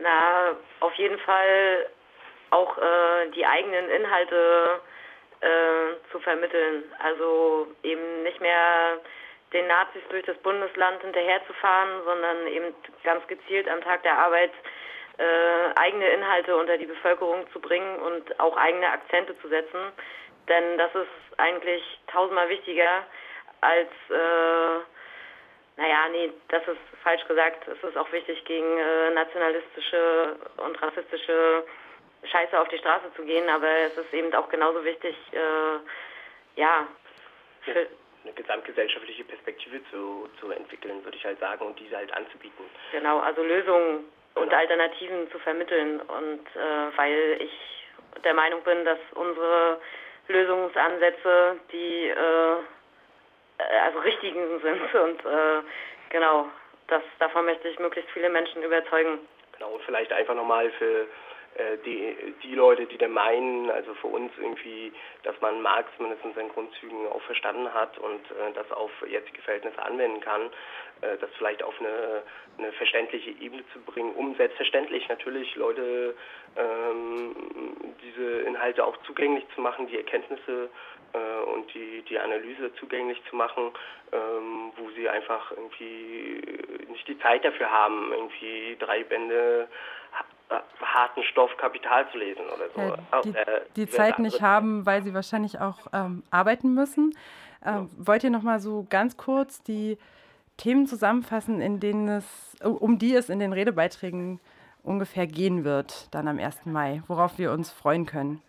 Na, 0.00 0.54
auf 0.80 0.94
jeden 0.94 1.18
Fall 1.18 1.86
auch 2.50 2.78
äh, 2.78 3.30
die 3.34 3.44
eigenen 3.44 3.90
Inhalte 3.90 4.80
äh, 5.40 6.10
zu 6.12 6.20
vermitteln. 6.20 6.84
Also 7.02 7.66
eben 7.82 8.22
nicht 8.22 8.40
mehr 8.40 9.00
den 9.52 9.66
Nazis 9.66 10.02
durch 10.10 10.24
das 10.26 10.36
Bundesland 10.38 11.02
hinterherzufahren, 11.02 12.04
sondern 12.04 12.46
eben 12.46 12.74
ganz 13.02 13.26
gezielt 13.26 13.68
am 13.68 13.80
Tag 13.80 14.02
der 14.02 14.18
Arbeit 14.18 14.52
äh, 15.18 15.72
eigene 15.76 16.08
Inhalte 16.10 16.56
unter 16.56 16.76
die 16.76 16.86
Bevölkerung 16.86 17.50
zu 17.52 17.60
bringen 17.60 17.98
und 18.00 18.38
auch 18.40 18.56
eigene 18.56 18.90
Akzente 18.90 19.38
zu 19.40 19.48
setzen. 19.48 19.92
Denn 20.48 20.78
das 20.78 20.94
ist 20.94 21.38
eigentlich 21.38 21.82
tausendmal 22.06 22.48
wichtiger 22.48 23.04
als, 23.60 23.90
äh, 24.10 24.80
naja, 25.76 26.08
nee, 26.12 26.30
das 26.48 26.62
ist 26.68 26.78
falsch 27.02 27.26
gesagt. 27.26 27.66
Es 27.68 27.82
ist 27.88 27.96
auch 27.96 28.10
wichtig, 28.12 28.44
gegen 28.44 28.78
äh, 28.78 29.10
nationalistische 29.10 30.36
und 30.58 30.80
rassistische 30.82 31.64
Scheiße 32.24 32.58
auf 32.58 32.68
die 32.68 32.78
Straße 32.78 33.12
zu 33.14 33.24
gehen, 33.24 33.48
aber 33.48 33.68
es 33.68 33.96
ist 33.96 34.12
eben 34.12 34.32
auch 34.34 34.48
genauso 34.48 34.84
wichtig, 34.84 35.16
äh, 35.32 36.60
ja, 36.60 36.86
für 37.62 37.86
eine 38.24 38.32
gesamtgesellschaftliche 38.34 39.24
Perspektive 39.24 39.80
zu, 39.90 40.28
zu 40.40 40.50
entwickeln, 40.50 41.04
würde 41.04 41.16
ich 41.16 41.24
halt 41.24 41.38
sagen, 41.38 41.64
und 41.64 41.78
diese 41.78 41.96
halt 41.96 42.12
anzubieten. 42.12 42.64
Genau, 42.92 43.20
also 43.20 43.42
Lösungen 43.42 44.04
und 44.36 44.52
Alternativen 44.54 45.30
zu 45.30 45.38
vermitteln. 45.40 46.00
Und 46.00 46.46
äh, 46.54 46.96
weil 46.96 47.38
ich 47.40 47.52
der 48.24 48.34
Meinung 48.34 48.62
bin, 48.62 48.84
dass 48.84 48.98
unsere 49.14 49.80
Lösungsansätze, 50.28 51.56
die 51.72 52.08
äh, 52.08 52.56
also 53.84 53.98
richtigen 54.00 54.60
sind 54.60 54.94
und 55.02 55.24
äh, 55.24 55.62
genau, 56.10 56.48
das, 56.88 57.02
davon 57.18 57.46
möchte 57.46 57.68
ich 57.68 57.78
möglichst 57.78 58.10
viele 58.12 58.28
Menschen 58.28 58.62
überzeugen. 58.62 59.18
Genau, 59.52 59.78
vielleicht 59.84 60.12
einfach 60.12 60.34
nochmal 60.34 60.70
für 60.78 61.06
die, 61.84 62.34
die 62.42 62.54
Leute, 62.54 62.86
die 62.86 62.98
da 62.98 63.08
meinen, 63.08 63.70
also 63.70 63.94
für 63.94 64.08
uns 64.08 64.32
irgendwie, 64.38 64.92
dass 65.22 65.40
man 65.40 65.62
Marx 65.62 65.88
mindestens 65.98 66.36
in 66.36 66.48
Grundzügen 66.48 67.06
auch 67.08 67.22
verstanden 67.22 67.72
hat 67.72 67.96
und 67.98 68.20
äh, 68.30 68.52
das 68.54 68.70
auf 68.72 68.90
jetzige 69.08 69.40
Verhältnisse 69.42 69.82
anwenden 69.82 70.20
kann, 70.20 70.50
äh, 71.00 71.16
das 71.18 71.30
vielleicht 71.38 71.62
auf 71.62 71.74
eine, 71.80 72.22
eine 72.58 72.72
verständliche 72.72 73.30
Ebene 73.30 73.62
zu 73.72 73.80
bringen, 73.80 74.14
um 74.14 74.34
selbstverständlich 74.36 75.08
natürlich 75.08 75.54
Leute 75.56 76.14
ähm, 76.56 77.34
diese 78.02 78.40
Inhalte 78.42 78.84
auch 78.84 78.96
zugänglich 79.04 79.44
zu 79.54 79.60
machen, 79.60 79.86
die 79.88 79.96
Erkenntnisse 79.96 80.68
äh, 81.12 81.44
und 81.50 81.72
die, 81.74 82.02
die 82.02 82.18
Analyse 82.18 82.74
zugänglich 82.74 83.20
zu 83.30 83.36
machen, 83.36 83.72
ähm, 84.12 84.72
wo 84.76 84.90
sie 84.90 85.08
einfach 85.08 85.50
irgendwie 85.52 86.42
nicht 86.88 87.08
die 87.08 87.18
Zeit 87.20 87.44
dafür 87.44 87.70
haben, 87.70 88.12
irgendwie 88.12 88.76
drei 88.78 89.04
Bände 89.04 89.68
harten 90.80 91.22
Stoff 91.24 91.56
Kapital 91.56 92.10
zu 92.10 92.18
lesen 92.18 92.44
oder 92.46 92.68
so. 92.74 92.80
Ja, 92.80 92.96
Auch, 93.12 93.22
die, 93.22 93.34
äh, 93.34 93.60
die 93.76 93.88
Zeit 93.88 94.18
nicht 94.18 94.40
haben, 94.42 94.86
weil 94.86 95.02
sie 95.02 95.14
wahrscheinlich 95.14 95.60
auch 95.60 95.78
ähm, 95.92 96.22
arbeiten 96.30 96.74
müssen. 96.74 97.16
Ähm, 97.64 97.90
Wollt 97.98 98.24
ihr 98.24 98.30
noch 98.30 98.42
mal 98.42 98.60
so 98.60 98.86
ganz 98.88 99.16
kurz 99.16 99.62
die 99.62 99.98
Themen 100.56 100.86
zusammenfassen, 100.86 101.60
in 101.60 101.80
denen 101.80 102.08
es, 102.08 102.56
um 102.62 102.98
die 102.98 103.14
es 103.14 103.28
in 103.28 103.40
den 103.40 103.52
Redebeiträgen 103.52 104.40
ungefähr 104.82 105.26
gehen 105.26 105.64
wird, 105.64 106.14
dann 106.14 106.28
am 106.28 106.38
1. 106.38 106.66
Mai, 106.66 107.02
worauf 107.08 107.38
wir 107.38 107.50
uns 107.50 107.72
freuen 107.72 108.06
können? 108.06 108.40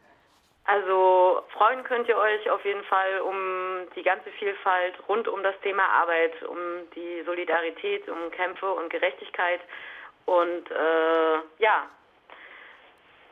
Also 0.66 1.42
freuen 1.50 1.84
könnt 1.84 2.08
ihr 2.10 2.18
euch 2.18 2.50
auf 2.52 2.64
jeden 2.66 2.84
Fall 2.84 3.22
um 3.22 3.88
die 3.96 4.04
ganze 4.04 4.30
Vielfalt 4.32 4.96
rund 5.08 5.28
um 5.28 5.42
das 5.42 5.56
Thema 5.62 5.84
Arbeit, 5.84 6.44
um 6.44 6.58
die 6.94 7.24
Solidarität, 7.26 8.08
um 8.10 8.30
Kämpfe 8.32 8.70
und 8.72 8.90
Gerechtigkeit. 8.90 9.62
Und 10.28 10.70
äh, 10.70 11.40
ja, 11.60 11.90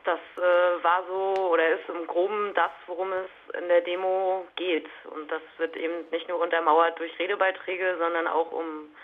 das 0.04 0.18
äh, 0.38 0.82
war 0.82 1.04
so 1.06 1.50
oder 1.50 1.68
ist 1.68 1.88
im 1.88 2.06
Groben 2.06 2.54
das, 2.54 2.70
worum 2.86 3.12
es 3.12 3.60
in 3.60 3.68
der 3.68 3.82
Demo 3.82 4.46
geht. 4.56 4.88
Und 5.04 5.30
das 5.30 5.42
wird 5.58 5.76
eben 5.76 6.08
nicht 6.10 6.26
nur 6.28 6.40
untermauert 6.40 6.98
durch 6.98 7.16
Redebeiträge, 7.18 7.96
sondern 7.98 8.26
auch 8.26 8.50
um 8.50 8.94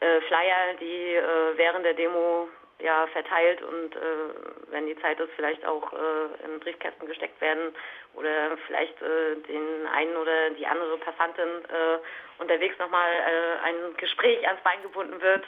äh, 0.00 0.20
Flyer, 0.22 0.74
die 0.80 1.14
äh, 1.14 1.56
während 1.56 1.86
der 1.86 1.94
Demo 1.94 2.48
ja 2.80 3.06
verteilt 3.08 3.62
und 3.62 3.96
äh, 3.96 4.00
wenn 4.70 4.86
die 4.86 4.98
Zeit 5.00 5.18
ist, 5.20 5.30
vielleicht 5.36 5.64
auch 5.64 5.92
äh, 5.92 6.44
in 6.44 6.60
Briefkästen 6.60 7.06
gesteckt 7.06 7.40
werden 7.40 7.74
oder 8.14 8.56
vielleicht 8.66 9.00
äh, 9.00 9.36
den 9.48 9.86
einen 9.86 10.16
oder 10.16 10.50
die 10.50 10.66
andere 10.66 10.98
Passantin 10.98 11.48
äh, 11.68 12.42
unterwegs 12.42 12.78
nochmal 12.78 13.10
äh, 13.10 13.66
ein 13.66 13.96
Gespräch 13.96 14.46
ans 14.46 14.62
Bein 14.62 14.82
gebunden 14.82 15.20
wird. 15.20 15.44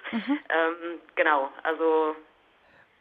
Ähm, 0.49 1.01
genau, 1.17 1.51
also 1.62 2.15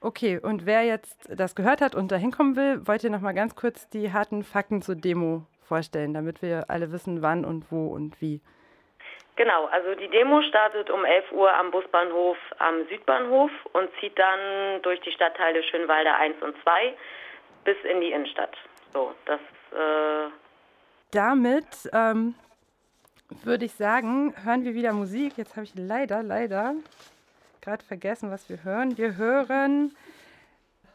Okay, 0.02 0.40
und 0.40 0.66
wer 0.66 0.84
jetzt 0.84 1.28
das 1.30 1.56
gehört 1.56 1.82
hat 1.82 1.96
und 1.96 2.12
da 2.12 2.16
hinkommen 2.16 2.56
will, 2.56 2.86
wollt 2.86 3.04
ihr 3.04 3.10
noch 3.10 3.22
mal 3.22 3.34
ganz 3.34 3.56
kurz 3.56 3.90
die 3.90 4.12
harten 4.14 4.44
Fakten 4.44 4.82
zur 4.82 4.96
Demo 4.96 5.48
vorstellen, 5.64 6.14
damit 6.14 6.42
wir 6.42 6.70
alle 6.70 6.92
wissen, 6.92 7.22
wann 7.22 7.44
und 7.44 7.72
wo 7.72 7.88
und 7.88 8.22
wie. 8.22 8.40
Genau, 9.38 9.66
also 9.66 9.96
die 9.96 10.08
Demo 10.08 10.42
startet 10.44 10.90
um 10.90 11.04
11 11.04 11.32
Uhr 11.34 11.54
am 11.54 11.72
Busbahnhof 11.72 12.38
am 12.60 12.88
Südbahnhof 12.88 13.52
und 13.74 13.90
zieht 14.00 14.18
dann 14.18 14.82
durch 14.82 15.02
die 15.02 15.12
Stadtteile 15.12 15.62
Schönwalde 15.64 16.14
1 16.14 16.42
und 16.42 16.56
2 16.64 16.94
bis 17.66 17.76
in 17.84 18.00
die 18.00 18.12
Innenstadt. 18.12 18.56
So, 18.94 19.14
das 19.26 19.42
äh, 19.74 20.32
Damit 21.12 21.90
ähm, 21.92 22.36
würde 23.44 23.66
ich 23.66 23.74
sagen, 23.74 24.34
hören 24.46 24.64
wir 24.64 24.74
wieder 24.74 24.94
Musik. 24.94 25.38
Jetzt 25.38 25.58
habe 25.58 25.66
ich 25.66 25.74
leider, 25.76 26.24
leider 26.24 26.76
gerade 27.62 27.84
vergessen, 27.84 28.32
was 28.32 28.48
wir 28.50 28.64
hören. 28.64 28.98
Wir 28.98 29.18
hören 29.18 29.94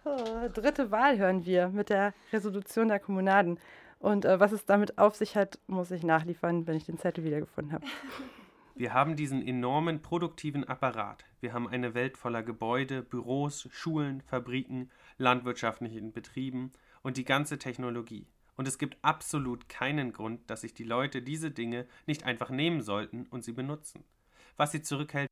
äh, 0.04 0.48
dritte 0.48 0.90
Wahl 0.90 1.18
hören 1.18 1.44
wir 1.44 1.68
mit 1.68 1.90
der 1.90 2.14
Resolution 2.32 2.88
der 2.88 3.00
Kommunaden. 3.00 3.60
Und 4.00 4.24
äh, 4.24 4.40
was 4.40 4.52
es 4.52 4.64
damit 4.64 4.98
auf 4.98 5.14
sich 5.14 5.36
hat, 5.36 5.60
muss 5.66 5.90
ich 5.90 6.02
nachliefern, 6.02 6.66
wenn 6.66 6.76
ich 6.76 6.86
den 6.86 6.98
Zettel 6.98 7.22
wiedergefunden 7.22 7.72
habe. 7.72 7.86
Wir 8.74 8.94
haben 8.94 9.14
diesen 9.14 9.46
enormen 9.46 10.00
produktiven 10.00 10.64
Apparat. 10.64 11.26
Wir 11.40 11.52
haben 11.52 11.68
eine 11.68 11.92
Welt 11.92 12.16
voller 12.16 12.42
Gebäude, 12.42 13.02
Büros, 13.02 13.68
Schulen, 13.70 14.22
Fabriken, 14.22 14.90
landwirtschaftlichen 15.18 16.14
Betrieben 16.14 16.72
und 17.02 17.18
die 17.18 17.26
ganze 17.26 17.58
Technologie. 17.58 18.26
Und 18.56 18.66
es 18.66 18.78
gibt 18.78 18.96
absolut 19.02 19.68
keinen 19.68 20.14
Grund, 20.14 20.48
dass 20.48 20.62
sich 20.62 20.72
die 20.72 20.84
Leute 20.84 21.20
diese 21.20 21.50
Dinge 21.50 21.86
nicht 22.06 22.24
einfach 22.24 22.48
nehmen 22.48 22.80
sollten 22.80 23.26
und 23.26 23.44
sie 23.44 23.52
benutzen. 23.52 24.02
Was 24.56 24.72
sie 24.72 24.80
zurückhält, 24.80 25.28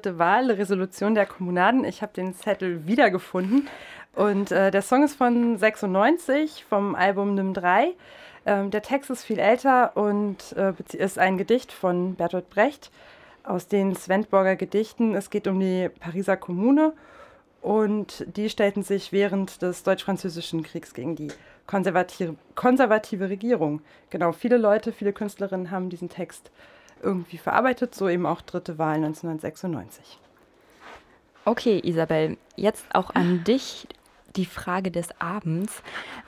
Dritte 0.00 0.18
Wahl, 0.18 0.50
Resolution 0.50 1.14
der 1.14 1.26
Kommunaden. 1.26 1.84
Ich 1.84 2.00
habe 2.00 2.14
den 2.14 2.32
Zettel 2.32 2.86
wiedergefunden. 2.86 3.68
Und 4.14 4.50
äh, 4.50 4.70
der 4.70 4.80
Song 4.80 5.04
ist 5.04 5.14
von 5.14 5.58
96 5.58 6.64
vom 6.66 6.94
Album 6.94 7.34
Nimm 7.34 7.52
3. 7.52 7.92
Ähm, 8.46 8.70
der 8.70 8.80
Text 8.80 9.10
ist 9.10 9.24
viel 9.24 9.38
älter 9.38 9.94
und 9.98 10.54
äh, 10.56 10.72
ist 10.96 11.18
ein 11.18 11.36
Gedicht 11.36 11.70
von 11.70 12.14
Bertolt 12.14 12.48
Brecht 12.48 12.90
aus 13.44 13.68
den 13.68 13.94
Svendborger 13.94 14.56
Gedichten. 14.56 15.14
Es 15.14 15.28
geht 15.28 15.46
um 15.46 15.60
die 15.60 15.90
Pariser 15.90 16.38
Kommune 16.38 16.94
und 17.60 18.24
die 18.34 18.48
stellten 18.48 18.82
sich 18.82 19.12
während 19.12 19.60
des 19.60 19.82
deutsch-französischen 19.82 20.62
Kriegs 20.62 20.94
gegen 20.94 21.14
die 21.14 21.28
konservative, 21.66 22.36
konservative 22.54 23.28
Regierung. 23.28 23.82
Genau, 24.08 24.32
viele 24.32 24.56
Leute, 24.56 24.92
viele 24.92 25.12
Künstlerinnen 25.12 25.70
haben 25.70 25.90
diesen 25.90 26.08
Text 26.08 26.50
irgendwie 27.02 27.38
verarbeitet, 27.38 27.94
so 27.94 28.08
eben 28.08 28.26
auch 28.26 28.40
dritte 28.42 28.78
Wahl 28.78 28.96
1996. 28.96 30.18
Okay, 31.44 31.80
Isabel, 31.82 32.36
jetzt 32.56 32.84
auch 32.94 33.10
an 33.10 33.44
dich 33.44 33.88
die 34.36 34.46
Frage 34.46 34.90
des 34.90 35.08
Abends. 35.20 35.82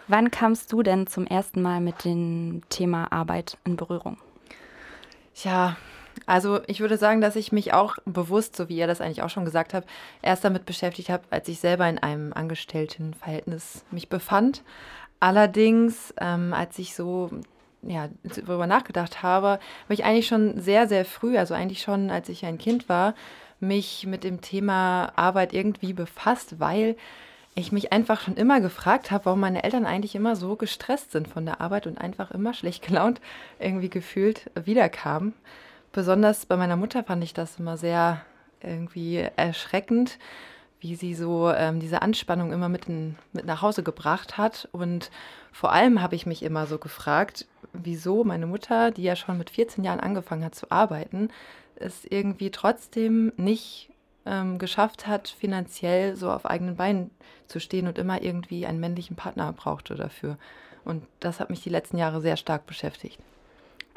Wann 0.08 0.30
kamst 0.30 0.72
du 0.72 0.82
denn 0.82 1.06
zum 1.06 1.26
ersten 1.26 1.62
Mal 1.62 1.80
mit 1.80 2.04
dem 2.04 2.62
Thema 2.68 3.12
Arbeit 3.12 3.58
in 3.64 3.76
Berührung? 3.76 4.18
Tja, 5.34 5.76
also 6.26 6.60
ich 6.66 6.80
würde 6.80 6.98
sagen, 6.98 7.20
dass 7.20 7.36
ich 7.36 7.52
mich 7.52 7.72
auch 7.72 7.96
bewusst, 8.04 8.56
so 8.56 8.68
wie 8.68 8.76
ihr 8.76 8.86
das 8.86 9.00
eigentlich 9.00 9.22
auch 9.22 9.30
schon 9.30 9.44
gesagt 9.44 9.74
habt, 9.74 9.88
erst 10.20 10.44
damit 10.44 10.66
beschäftigt 10.66 11.08
habe, 11.08 11.24
als 11.30 11.48
ich 11.48 11.60
selber 11.60 11.88
in 11.88 11.98
einem 11.98 12.32
Angestelltenverhältnis 12.32 13.84
mich 13.90 14.08
befand. 14.08 14.62
Allerdings, 15.20 16.12
ähm, 16.20 16.52
als 16.52 16.78
ich 16.78 16.94
so 16.94 17.30
ja, 17.82 18.08
darüber 18.22 18.66
nachgedacht 18.66 19.22
habe, 19.22 19.48
habe 19.48 19.94
ich 19.94 20.04
eigentlich 20.04 20.26
schon 20.26 20.60
sehr, 20.60 20.88
sehr 20.88 21.04
früh, 21.04 21.36
also 21.36 21.54
eigentlich 21.54 21.82
schon 21.82 22.10
als 22.10 22.28
ich 22.28 22.44
ein 22.44 22.58
Kind 22.58 22.88
war, 22.88 23.14
mich 23.60 24.06
mit 24.06 24.24
dem 24.24 24.40
Thema 24.40 25.12
Arbeit 25.16 25.52
irgendwie 25.52 25.92
befasst, 25.92 26.58
weil 26.58 26.96
ich 27.54 27.70
mich 27.70 27.92
einfach 27.92 28.20
schon 28.20 28.36
immer 28.36 28.60
gefragt 28.60 29.10
habe, 29.10 29.26
warum 29.26 29.40
meine 29.40 29.62
Eltern 29.62 29.84
eigentlich 29.84 30.14
immer 30.14 30.36
so 30.36 30.56
gestresst 30.56 31.12
sind 31.12 31.28
von 31.28 31.44
der 31.44 31.60
Arbeit 31.60 31.86
und 31.86 31.98
einfach 31.98 32.30
immer 32.30 32.54
schlecht 32.54 32.86
gelaunt 32.86 33.20
irgendwie 33.58 33.90
gefühlt 33.90 34.50
wiederkamen. 34.54 35.34
Besonders 35.92 36.46
bei 36.46 36.56
meiner 36.56 36.76
Mutter 36.76 37.04
fand 37.04 37.22
ich 37.22 37.34
das 37.34 37.58
immer 37.58 37.76
sehr 37.76 38.22
irgendwie 38.62 39.26
erschreckend, 39.36 40.18
wie 40.80 40.94
sie 40.94 41.14
so 41.14 41.50
ähm, 41.50 41.78
diese 41.78 42.00
Anspannung 42.00 42.52
immer 42.52 42.68
mit, 42.68 42.86
in, 42.86 43.16
mit 43.32 43.44
nach 43.44 43.60
Hause 43.60 43.82
gebracht 43.82 44.38
hat. 44.38 44.68
Und 44.72 45.10
vor 45.52 45.72
allem 45.72 46.00
habe 46.00 46.16
ich 46.16 46.24
mich 46.24 46.42
immer 46.42 46.66
so 46.66 46.78
gefragt, 46.78 47.46
wieso 47.72 48.24
meine 48.24 48.46
Mutter, 48.46 48.90
die 48.90 49.02
ja 49.02 49.16
schon 49.16 49.38
mit 49.38 49.50
14 49.50 49.84
Jahren 49.84 50.00
angefangen 50.00 50.44
hat 50.44 50.54
zu 50.54 50.70
arbeiten, 50.70 51.28
es 51.76 52.04
irgendwie 52.04 52.50
trotzdem 52.50 53.32
nicht 53.36 53.90
ähm, 54.26 54.58
geschafft 54.58 55.06
hat, 55.06 55.28
finanziell 55.28 56.16
so 56.16 56.30
auf 56.30 56.46
eigenen 56.46 56.76
Beinen 56.76 57.10
zu 57.46 57.60
stehen 57.60 57.86
und 57.88 57.98
immer 57.98 58.22
irgendwie 58.22 58.66
einen 58.66 58.80
männlichen 58.80 59.16
Partner 59.16 59.52
brauchte 59.52 59.94
dafür. 59.94 60.38
Und 60.84 61.04
das 61.20 61.40
hat 61.40 61.50
mich 61.50 61.62
die 61.62 61.70
letzten 61.70 61.98
Jahre 61.98 62.20
sehr 62.20 62.36
stark 62.36 62.66
beschäftigt. 62.66 63.18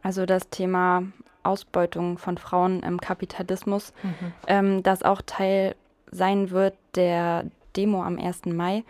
Also 0.02 0.26
das 0.26 0.50
Thema 0.50 1.04
Ausbeutung 1.44 2.18
von 2.18 2.38
Frauen 2.38 2.82
im 2.84 3.00
Kapitalismus, 3.00 3.94
Mhm. 4.04 4.34
ähm, 4.48 4.84
das 4.84 5.04
auch 5.04 5.22
Teil 5.26 5.76
sein 6.12 6.50
wird 6.52 6.76
der 6.96 7.46
Demo 7.76 8.04
am 8.04 8.18
1. 8.18 8.54
Mai. 8.54 8.84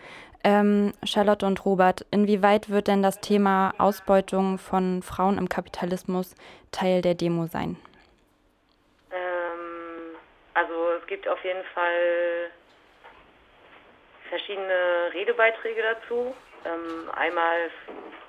Ähm, 0.47 0.93
Charlotte 1.03 1.43
und 1.43 1.65
Robert, 1.65 2.05
inwieweit 2.11 2.69
wird 2.69 2.87
denn 2.87 3.01
das 3.01 3.19
Thema 3.19 3.73
Ausbeutung 3.79 4.59
von 4.59 5.01
Frauen 5.01 5.39
im 5.39 5.49
Kapitalismus 5.49 6.35
Teil 6.71 7.01
der 7.01 7.15
Demo 7.15 7.47
sein? 7.47 7.77
Ähm, 9.11 10.15
also 10.53 10.91
es 11.01 11.07
gibt 11.07 11.27
auf 11.27 11.43
jeden 11.43 11.63
Fall 11.73 12.51
verschiedene 14.29 15.09
Redebeiträge 15.15 15.81
dazu. 15.81 16.35
Ähm, 16.63 17.09
einmal 17.15 17.71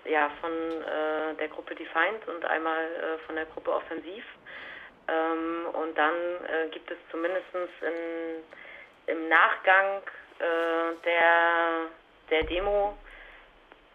ja, 0.07 0.31
von 0.41 0.51
äh, 0.51 1.35
der 1.39 1.49
Gruppe 1.49 1.75
Defiant 1.75 2.27
und 2.29 2.47
einmal 2.47 2.83
äh, 2.83 3.19
von 3.27 3.35
der 3.35 3.45
Gruppe 3.45 3.73
Offensiv. 3.75 4.25
Ähm, 5.09 5.67
und 5.75 5.99
dann 5.99 6.15
äh, 6.15 6.69
gibt 6.71 6.91
es 6.91 6.97
zumindest 7.11 7.45
in, 7.83 9.15
im 9.15 9.29
Nachgang 9.29 10.01
äh, 10.39 10.95
der, 11.05 11.89
der 12.31 12.45
Demo, 12.45 12.97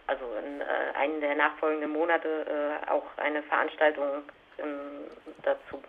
also 0.07 0.25
in 0.43 0.61
äh, 0.61 0.97
einem 0.97 1.21
der 1.21 1.35
nachfolgenden 1.35 1.91
Monate, 1.91 2.45
äh, 2.87 2.89
auch 2.89 3.05
eine 3.17 3.43
Veranstaltung 3.43 4.23
ähm, 4.57 5.07
dazu. 5.43 5.81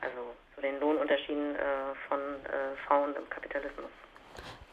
Also 0.00 0.34
zu 0.54 0.60
den 0.60 0.78
Lohnunterschieden 0.80 1.56
äh, 1.56 1.60
von 2.08 2.18
äh, 2.20 2.76
Frauen 2.86 3.14
im 3.16 3.28
Kapitalismus. 3.30 3.90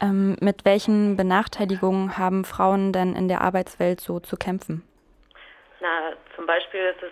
Ähm, 0.02 0.36
mit 0.42 0.66
welchen 0.66 1.16
Benachteiligungen 1.16 2.18
haben 2.18 2.44
Frauen 2.44 2.92
denn 2.92 3.16
in 3.16 3.28
der 3.28 3.42
Arbeitswelt 3.42 4.02
so 4.02 4.20
zu 4.20 4.36
kämpfen? 4.36 4.84
Na, 5.80 6.14
zum 6.36 6.46
Beispiel 6.46 6.82
ist 6.82 7.04
es 7.04 7.12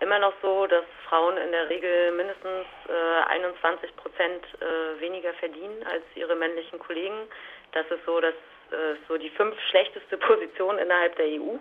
immer 0.00 0.18
noch 0.18 0.32
so, 0.40 0.66
dass 0.66 0.84
Frauen 1.08 1.36
in 1.36 1.50
der 1.50 1.68
Regel 1.68 2.12
mindestens 2.12 2.66
äh, 2.88 3.22
21 3.28 3.94
Prozent 3.96 4.44
äh, 4.60 5.00
weniger 5.00 5.32
verdienen 5.34 5.84
als 5.90 6.02
ihre 6.14 6.36
männlichen 6.36 6.78
Kollegen. 6.78 7.28
Das 7.72 7.86
ist 7.86 8.04
so, 8.06 8.20
das 8.20 8.34
äh, 8.72 8.96
so 9.08 9.16
die 9.16 9.30
fünf 9.30 9.58
schlechteste 9.70 10.16
Position 10.28 10.78
innerhalb 10.78 11.16
der 11.16 11.26
EU. 11.26 11.56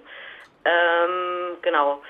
Ähm, 0.66 1.58
genau. 1.62 2.02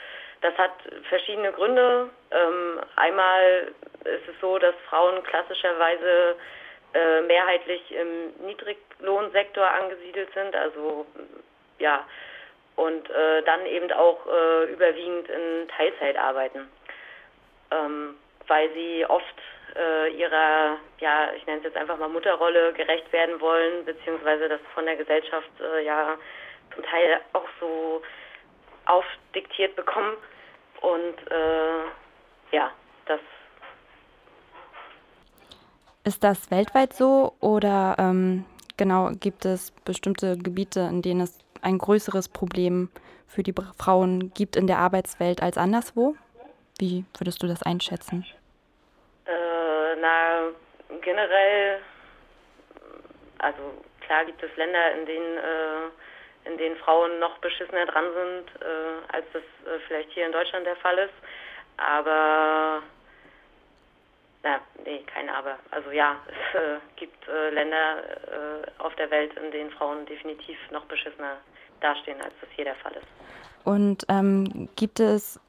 Das 0.41 0.57
hat 0.57 0.71
verschiedene 1.09 1.51
Gründe. 1.51 2.09
Ähm, 2.31 2.79
einmal 2.95 3.73
ist 4.05 4.27
es 4.27 4.39
so, 4.39 4.57
dass 4.57 4.73
Frauen 4.89 5.21
klassischerweise 5.23 6.37
äh, 6.93 7.21
mehrheitlich 7.21 7.91
im 7.91 8.45
Niedriglohnsektor 8.45 9.69
angesiedelt 9.69 10.33
sind, 10.33 10.55
also 10.55 11.05
ja, 11.77 12.05
und 12.75 13.09
äh, 13.09 13.43
dann 13.43 13.65
eben 13.65 13.91
auch 13.91 14.25
äh, 14.25 14.71
überwiegend 14.71 15.27
in 15.29 15.67
Teilzeit 15.67 16.17
arbeiten, 16.17 16.67
ähm, 17.71 18.15
weil 18.47 18.71
sie 18.73 19.05
oft 19.05 19.35
äh, 19.75 20.09
ihrer, 20.09 20.77
ja, 20.99 21.31
ich 21.35 21.45
nenne 21.45 21.59
es 21.59 21.65
jetzt 21.65 21.77
einfach 21.77 21.97
mal 21.97 22.09
Mutterrolle 22.09 22.73
gerecht 22.73 23.11
werden 23.11 23.39
wollen, 23.39 23.85
beziehungsweise 23.85 24.49
das 24.49 24.61
von 24.73 24.85
der 24.85 24.95
Gesellschaft 24.95 25.49
äh, 25.61 25.85
ja 25.85 26.17
zum 26.73 26.83
Teil 26.83 27.19
auch 27.33 27.47
so 27.59 28.01
aufdiktiert 28.85 29.75
bekommen. 29.75 30.15
Und 30.81 31.31
äh, 31.31 32.55
ja, 32.55 32.71
das 33.05 33.19
Ist 36.03 36.23
das 36.23 36.49
weltweit 36.51 36.93
so 36.93 37.33
oder 37.39 37.95
ähm, 37.99 38.45
genau 38.77 39.11
gibt 39.19 39.45
es 39.45 39.71
bestimmte 39.71 40.37
Gebiete, 40.37 40.81
in 40.81 41.01
denen 41.01 41.21
es 41.21 41.39
ein 41.61 41.77
größeres 41.77 42.29
Problem 42.29 42.89
für 43.27 43.43
die 43.43 43.53
Frauen 43.77 44.33
gibt 44.33 44.55
in 44.55 44.67
der 44.67 44.79
Arbeitswelt 44.79 45.41
als 45.41 45.57
anderswo? 45.57 46.15
Wie 46.79 47.05
würdest 47.17 47.43
du 47.43 47.47
das 47.47 47.61
einschätzen? 47.61 48.25
Na, 50.01 50.51
generell, 51.01 51.79
also 53.39 53.83
klar 54.01 54.25
gibt 54.25 54.41
es 54.41 54.55
Länder, 54.55 54.93
in 54.93 55.05
denen, 55.05 55.37
äh, 55.37 56.49
in 56.49 56.57
denen 56.57 56.77
Frauen 56.77 57.19
noch 57.19 57.37
beschissener 57.39 57.85
dran 57.85 58.05
sind, 58.13 58.61
äh, 58.61 59.15
als 59.15 59.25
das 59.33 59.41
äh, 59.41 59.79
vielleicht 59.87 60.11
hier 60.11 60.25
in 60.25 60.31
Deutschland 60.31 60.65
der 60.65 60.75
Fall 60.77 60.97
ist. 60.97 61.13
Aber, 61.77 62.81
na, 64.43 64.59
nee, 64.83 65.03
kein 65.13 65.29
Aber. 65.29 65.57
Also 65.71 65.91
ja, 65.91 66.17
es 66.27 66.59
äh, 66.59 66.77
gibt 66.95 67.27
äh, 67.27 67.49
Länder 67.51 68.03
äh, 68.27 68.81
auf 68.81 68.95
der 68.95 69.09
Welt, 69.11 69.33
in 69.37 69.51
denen 69.51 69.71
Frauen 69.71 70.05
definitiv 70.05 70.57
noch 70.71 70.85
beschissener 70.85 71.37
dastehen, 71.81 72.21
als 72.21 72.33
das 72.41 72.49
hier 72.55 72.65
der 72.65 72.75
Fall 72.75 72.93
ist. 72.93 73.07
Und 73.65 74.05
ähm, 74.09 74.69
gibt 74.75 74.99
es 74.99 75.39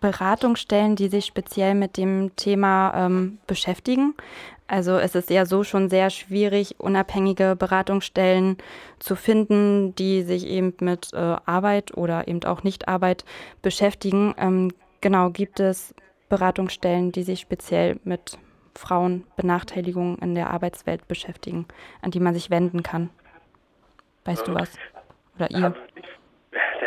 Beratungsstellen, 0.00 0.96
die 0.96 1.08
sich 1.08 1.26
speziell 1.26 1.74
mit 1.74 1.96
dem 1.96 2.34
Thema 2.36 2.92
ähm, 2.94 3.38
beschäftigen? 3.46 4.14
Also 4.66 4.96
es 4.96 5.14
ist 5.14 5.28
ja 5.28 5.44
so 5.44 5.64
schon 5.64 5.90
sehr 5.90 6.08
schwierig, 6.08 6.76
unabhängige 6.78 7.56
Beratungsstellen 7.56 8.56
zu 9.00 9.16
finden, 9.16 9.94
die 9.96 10.22
sich 10.22 10.46
eben 10.46 10.74
mit 10.80 11.12
äh, 11.12 11.36
Arbeit 11.44 11.94
oder 11.96 12.26
eben 12.26 12.42
auch 12.44 12.62
Nichtarbeit 12.62 13.26
beschäftigen. 13.60 14.34
Ähm, 14.38 14.72
genau, 15.02 15.28
gibt 15.28 15.60
es 15.60 15.94
Beratungsstellen, 16.30 17.12
die 17.12 17.22
sich 17.22 17.40
speziell 17.40 18.00
mit 18.04 18.38
Frauenbenachteiligung 18.74 20.16
in 20.20 20.34
der 20.34 20.48
Arbeitswelt 20.50 21.06
beschäftigen, 21.06 21.66
an 22.00 22.10
die 22.10 22.20
man 22.20 22.32
sich 22.32 22.48
wenden 22.48 22.82
kann? 22.82 23.10
Weißt 24.24 24.48
du 24.48 24.54
was? 24.54 24.70
Oder 25.36 25.50
ihr? 25.50 25.74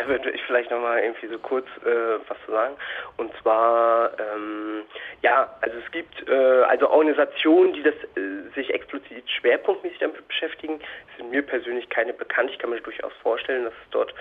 Würde 0.08 0.30
ich 0.30 0.42
vielleicht 0.44 0.70
nochmal 0.70 1.00
irgendwie 1.00 1.28
so 1.28 1.38
kurz 1.38 1.66
äh, 1.84 2.18
was 2.28 2.38
zu 2.44 2.52
sagen. 2.52 2.76
Und 3.16 3.32
zwar, 3.42 4.12
ähm, 4.18 4.82
ja, 5.22 5.54
also 5.60 5.76
es 5.84 5.90
gibt 5.90 6.28
äh, 6.28 6.62
also 6.62 6.88
Organisationen, 6.90 7.72
die 7.72 7.82
das 7.82 7.94
äh, 7.94 8.50
sich 8.54 8.72
explizit 8.72 9.28
schwerpunktmäßig 9.30 9.98
damit 9.98 10.26
beschäftigen. 10.28 10.80
sind 11.16 11.30
mir 11.30 11.42
persönlich 11.42 11.88
keine 11.88 12.12
bekannt. 12.12 12.50
Ich 12.50 12.58
kann 12.58 12.70
mir 12.70 12.80
durchaus 12.80 13.12
vorstellen, 13.22 13.64
dass 13.64 13.74
es 13.74 13.90
dort 13.90 14.14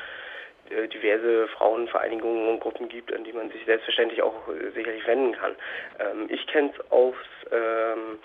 äh, 0.70 0.88
diverse 0.88 1.48
Frauenvereinigungen 1.50 2.50
und 2.50 2.60
Gruppen 2.60 2.90
gibt, 2.90 3.14
an 3.14 3.24
die 3.24 3.34
man 3.34 3.52
sich 3.52 3.64
selbstverständlich 3.66 4.24
auch 4.24 4.48
äh, 4.48 4.72
sicherlich 4.72 5.06
wenden 5.06 5.34
kann. 5.34 5.56
Ähm, 6.00 6.26
ich 6.30 6.48
kenne 6.48 6.72
es 6.74 6.92
aus, 6.92 7.16
ähm, 7.52 8.18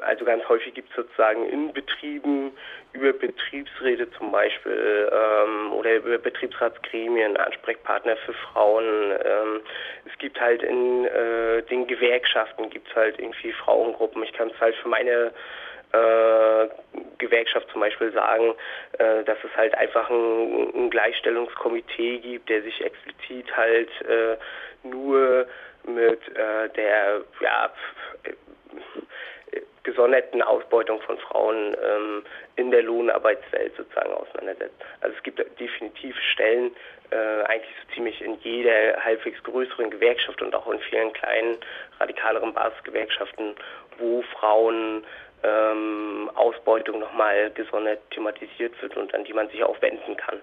also 0.00 0.24
ganz 0.24 0.46
häufig 0.48 0.74
gibt 0.74 0.90
es 0.90 0.96
sozusagen 0.96 1.48
in 1.48 1.72
Betrieben 1.72 2.52
über 2.92 3.12
Betriebsräte 3.12 4.10
zum 4.12 4.32
Beispiel 4.32 5.10
ähm, 5.12 5.72
oder 5.72 5.96
über 5.96 6.18
Betriebsratsgremien 6.18 7.36
Ansprechpartner 7.36 8.16
für 8.18 8.32
Frauen. 8.32 8.84
Ähm, 8.84 9.60
es 10.04 10.18
gibt 10.18 10.40
halt 10.40 10.62
in 10.62 11.04
äh, 11.06 11.62
den 11.62 11.86
Gewerkschaften 11.86 12.70
gibt 12.70 12.88
es 12.88 12.96
halt 12.96 13.18
irgendwie 13.18 13.52
Frauengruppen. 13.52 14.22
Ich 14.22 14.32
kann 14.32 14.50
es 14.50 14.60
halt 14.60 14.74
für 14.76 14.88
meine 14.88 15.32
äh, 15.92 16.68
Gewerkschaft 17.18 17.70
zum 17.70 17.80
Beispiel 17.80 18.12
sagen, 18.12 18.54
äh, 18.98 19.24
dass 19.24 19.38
es 19.44 19.56
halt 19.56 19.74
einfach 19.74 20.10
ein, 20.10 20.90
Gleichstellungskomitee 20.90 22.18
gibt, 22.18 22.48
der 22.48 22.62
sich 22.62 22.84
explizit 22.84 23.56
halt 23.56 23.88
äh, 24.02 24.36
nur 24.82 25.46
mit 25.84 26.20
der 26.36 27.20
ja, 27.40 27.70
gesonderten 29.86 30.42
Ausbeutung 30.42 31.00
von 31.02 31.16
Frauen 31.18 31.74
ähm, 31.74 32.22
in 32.56 32.70
der 32.72 32.82
Lohnarbeitswelt 32.82 33.74
sozusagen 33.76 34.12
auseinandersetzt. 34.12 34.74
Also 35.00 35.16
es 35.16 35.22
gibt 35.22 35.38
definitiv 35.60 36.14
Stellen, 36.32 36.74
äh, 37.10 37.16
eigentlich 37.44 37.74
so 37.82 37.94
ziemlich 37.94 38.20
in 38.20 38.34
jeder 38.40 39.02
halbwegs 39.02 39.40
größeren 39.44 39.90
Gewerkschaft 39.90 40.42
und 40.42 40.54
auch 40.54 40.66
in 40.70 40.80
vielen 40.80 41.12
kleinen, 41.12 41.56
radikaleren 42.00 42.52
Basisgewerkschaften, 42.52 43.54
wo 43.98 44.22
Frauen 44.38 45.04
ähm, 45.44 46.30
Ausbeutung 46.34 46.98
nochmal 46.98 47.50
gesondert 47.52 48.00
thematisiert 48.10 48.80
wird 48.82 48.96
und 48.96 49.14
an 49.14 49.24
die 49.24 49.32
man 49.32 49.48
sich 49.50 49.62
auch 49.62 49.80
wenden 49.80 50.16
kann. 50.16 50.40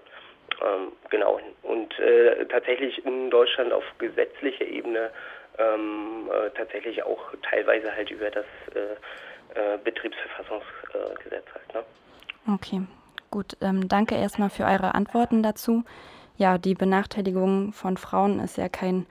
Ähm, 0.62 0.92
genau. 1.10 1.38
Und 1.62 1.98
äh, 1.98 2.46
tatsächlich 2.46 3.04
in 3.04 3.30
Deutschland 3.30 3.72
auf 3.72 3.84
gesetzlicher 3.98 4.64
Ebene 4.64 5.10
ähm, 5.58 6.30
äh, 6.32 6.50
tatsächlich 6.56 7.02
auch 7.02 7.32
teilweise 7.42 7.94
halt 7.94 8.10
über 8.10 8.30
das 8.30 8.46
äh, 8.74 8.96
äh, 9.54 9.78
Betriebsverfassungsgesetz 9.82 11.46
halt. 11.54 11.74
Ne? 11.74 12.54
Okay, 12.54 12.82
gut. 13.30 13.56
Ähm, 13.60 13.88
danke 13.88 14.16
erstmal 14.16 14.50
für 14.50 14.64
eure 14.64 14.94
Antworten 14.94 15.42
dazu. 15.42 15.84
Ja, 16.36 16.58
die 16.58 16.74
Benachteiligung 16.74 17.72
von 17.72 17.96
Frauen 17.96 18.40
ist 18.40 18.56
ja 18.56 18.68
kein 18.68 19.06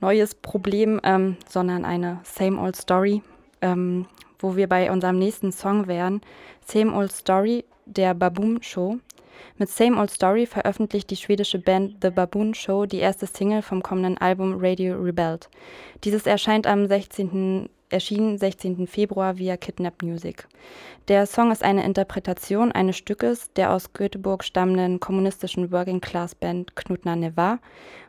neues 0.00 0.34
Problem, 0.34 1.00
ähm, 1.04 1.36
sondern 1.48 1.84
eine 1.84 2.20
Same 2.24 2.60
Old 2.60 2.76
Story, 2.76 3.22
ähm, 3.60 4.06
wo 4.38 4.56
wir 4.56 4.68
bei 4.68 4.90
unserem 4.90 5.18
nächsten 5.18 5.52
Song 5.52 5.86
wären. 5.86 6.20
Same 6.64 6.94
Old 6.94 7.12
Story 7.12 7.64
der 7.86 8.14
Baboon 8.14 8.62
Show. 8.62 8.98
Mit 9.58 9.68
Same 9.68 9.98
Old 10.00 10.10
Story 10.10 10.46
veröffentlicht 10.46 11.10
die 11.10 11.16
schwedische 11.16 11.58
Band 11.58 11.96
The 12.02 12.10
Baboon 12.10 12.54
Show 12.54 12.86
die 12.86 12.98
erste 12.98 13.26
Single 13.26 13.62
vom 13.62 13.82
kommenden 13.82 14.18
Album 14.18 14.56
Radio 14.58 14.96
Rebelled. 14.96 15.48
Dieses 16.04 16.26
erscheint 16.26 16.66
am 16.66 16.86
16. 16.86 17.68
erschien 17.92 18.38
16. 18.38 18.86
Februar 18.86 19.38
via 19.38 19.56
Kidnap 19.56 20.02
Music. 20.02 20.48
Der 21.08 21.26
Song 21.26 21.52
ist 21.52 21.62
eine 21.62 21.84
Interpretation 21.84 22.72
eines 22.72 22.96
Stückes 22.96 23.52
der 23.54 23.72
aus 23.72 23.92
Göteborg 23.92 24.44
stammenden 24.44 25.00
kommunistischen 25.00 25.70
Working 25.70 26.00
Class 26.00 26.34
Band 26.34 26.74
Knutna 26.76 27.16
Neva 27.16 27.58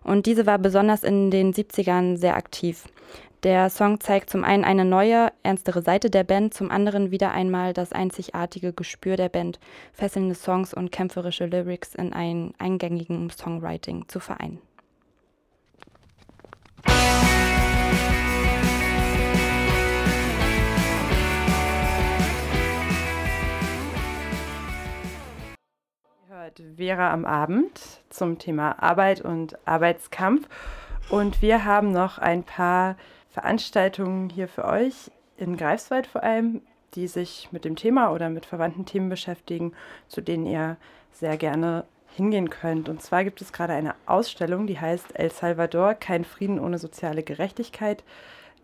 und 0.03 0.25
diese 0.25 0.45
war 0.45 0.57
besonders 0.57 1.03
in 1.03 1.31
den 1.31 1.53
70ern 1.53 2.17
sehr 2.17 2.35
aktiv. 2.35 2.85
Der 3.43 3.69
Song 3.69 3.99
zeigt 3.99 4.29
zum 4.29 4.45
einen 4.45 4.63
eine 4.63 4.85
neue, 4.85 5.27
ernstere 5.43 5.81
Seite 5.81 6.09
der 6.09 6.23
Band, 6.23 6.53
zum 6.53 6.71
anderen 6.71 7.11
wieder 7.11 7.31
einmal 7.31 7.73
das 7.73 7.91
einzigartige 7.91 8.71
Gespür 8.71 9.17
der 9.17 9.27
Band, 9.27 9.59
fesselnde 9.91 10.33
Songs 10.33 10.73
und 10.73 10.93
kämpferische 10.93 11.45
Lyrics 11.45 11.93
in 11.93 12.13
ein 12.13 12.53
eingängigen 12.57 13.29
Songwriting 13.29 14.07
zu 14.07 14.21
vereinen. 14.21 14.61
Vera 26.77 27.11
am 27.11 27.25
Abend 27.25 27.79
zum 28.09 28.39
Thema 28.39 28.81
Arbeit 28.81 29.21
und 29.21 29.57
Arbeitskampf. 29.65 30.47
Und 31.09 31.41
wir 31.41 31.65
haben 31.65 31.91
noch 31.91 32.17
ein 32.17 32.43
paar 32.43 32.95
Veranstaltungen 33.29 34.29
hier 34.29 34.47
für 34.47 34.65
euch, 34.65 35.11
in 35.37 35.57
Greifswald 35.57 36.07
vor 36.07 36.23
allem, 36.23 36.61
die 36.95 37.07
sich 37.07 37.49
mit 37.51 37.65
dem 37.65 37.75
Thema 37.75 38.11
oder 38.11 38.29
mit 38.29 38.45
verwandten 38.45 38.85
Themen 38.85 39.09
beschäftigen, 39.09 39.73
zu 40.07 40.21
denen 40.21 40.45
ihr 40.45 40.77
sehr 41.11 41.37
gerne 41.37 41.85
hingehen 42.15 42.49
könnt. 42.49 42.89
Und 42.89 43.01
zwar 43.01 43.23
gibt 43.23 43.41
es 43.41 43.51
gerade 43.51 43.73
eine 43.73 43.95
Ausstellung, 44.05 44.67
die 44.67 44.79
heißt 44.79 45.17
El 45.17 45.31
Salvador, 45.31 45.95
kein 45.95 46.23
Frieden 46.23 46.59
ohne 46.59 46.77
soziale 46.77 47.23
Gerechtigkeit. 47.23 48.03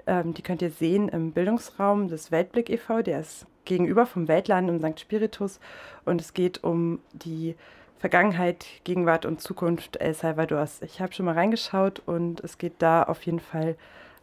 Ähm, 0.05 0.34
die 0.34 0.43
könnt 0.43 0.62
ihr 0.62 0.72
sehen 0.72 1.10
im 1.10 1.32
Bildungsraum 1.32 2.07
des 2.07 2.32
Weltblick 2.32 2.70
e.V., 2.70 3.01
der 3.01 3.22
ist 3.22 3.47
gegenüber 3.66 4.05
vom 4.05 4.28
Weltladen 4.28 4.70
im 4.70 4.80
St. 4.80 4.99
Spiritus. 4.99 5.60
Und 6.05 6.22
es 6.22 6.34
geht 6.34 6.64
um 6.64 6.99
die 7.14 7.55
Vergangenheit, 7.99 8.65
Gegenwart 8.85 9.25
und 9.25 9.41
Zukunft 9.41 9.97
El 9.97 10.13
Salvadors. 10.13 10.81
Ich 10.81 11.01
habe 11.01 11.11
schon 11.11 11.25
mal 11.25 11.35
reingeschaut 11.35 12.01
und 12.05 12.39
es 12.39 12.57
geht 12.57 12.75
da 12.79 13.03
auf 13.03 13.21
jeden 13.23 13.41
Fall 13.41 13.75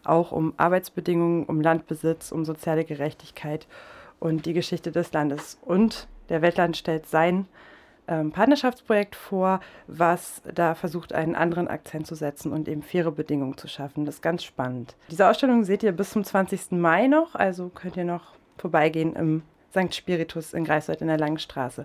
auch 0.02 0.32
um 0.32 0.54
Arbeitsbedingungen, 0.56 1.44
um 1.44 1.60
Landbesitz, 1.60 2.32
um 2.32 2.46
soziale 2.46 2.84
Gerechtigkeit 2.84 3.66
und 4.18 4.46
die 4.46 4.54
Geschichte 4.54 4.92
des 4.92 5.12
Landes. 5.12 5.58
Und 5.60 6.08
der 6.30 6.40
Weltland 6.40 6.78
stellt 6.78 7.06
sein 7.06 7.46
ähm, 8.08 8.32
Partnerschaftsprojekt 8.32 9.14
vor, 9.14 9.60
was 9.86 10.40
da 10.54 10.74
versucht, 10.74 11.12
einen 11.12 11.34
anderen 11.34 11.68
Akzent 11.68 12.06
zu 12.06 12.14
setzen 12.14 12.52
und 12.52 12.68
eben 12.68 12.82
faire 12.82 13.12
Bedingungen 13.12 13.58
zu 13.58 13.68
schaffen. 13.68 14.06
Das 14.06 14.16
ist 14.16 14.22
ganz 14.22 14.42
spannend. 14.42 14.96
Diese 15.10 15.28
Ausstellung 15.28 15.64
seht 15.64 15.82
ihr 15.82 15.92
bis 15.92 16.10
zum 16.10 16.24
20. 16.24 16.72
Mai 16.72 17.08
noch, 17.08 17.34
also 17.34 17.68
könnt 17.68 17.98
ihr 17.98 18.04
noch 18.04 18.32
vorbeigehen 18.56 19.14
im 19.14 19.42
St. 19.70 19.94
Spiritus 19.94 20.54
in 20.54 20.64
Greifswald 20.64 21.02
in 21.02 21.08
der 21.08 21.18
Langen 21.18 21.38
Straße. 21.38 21.84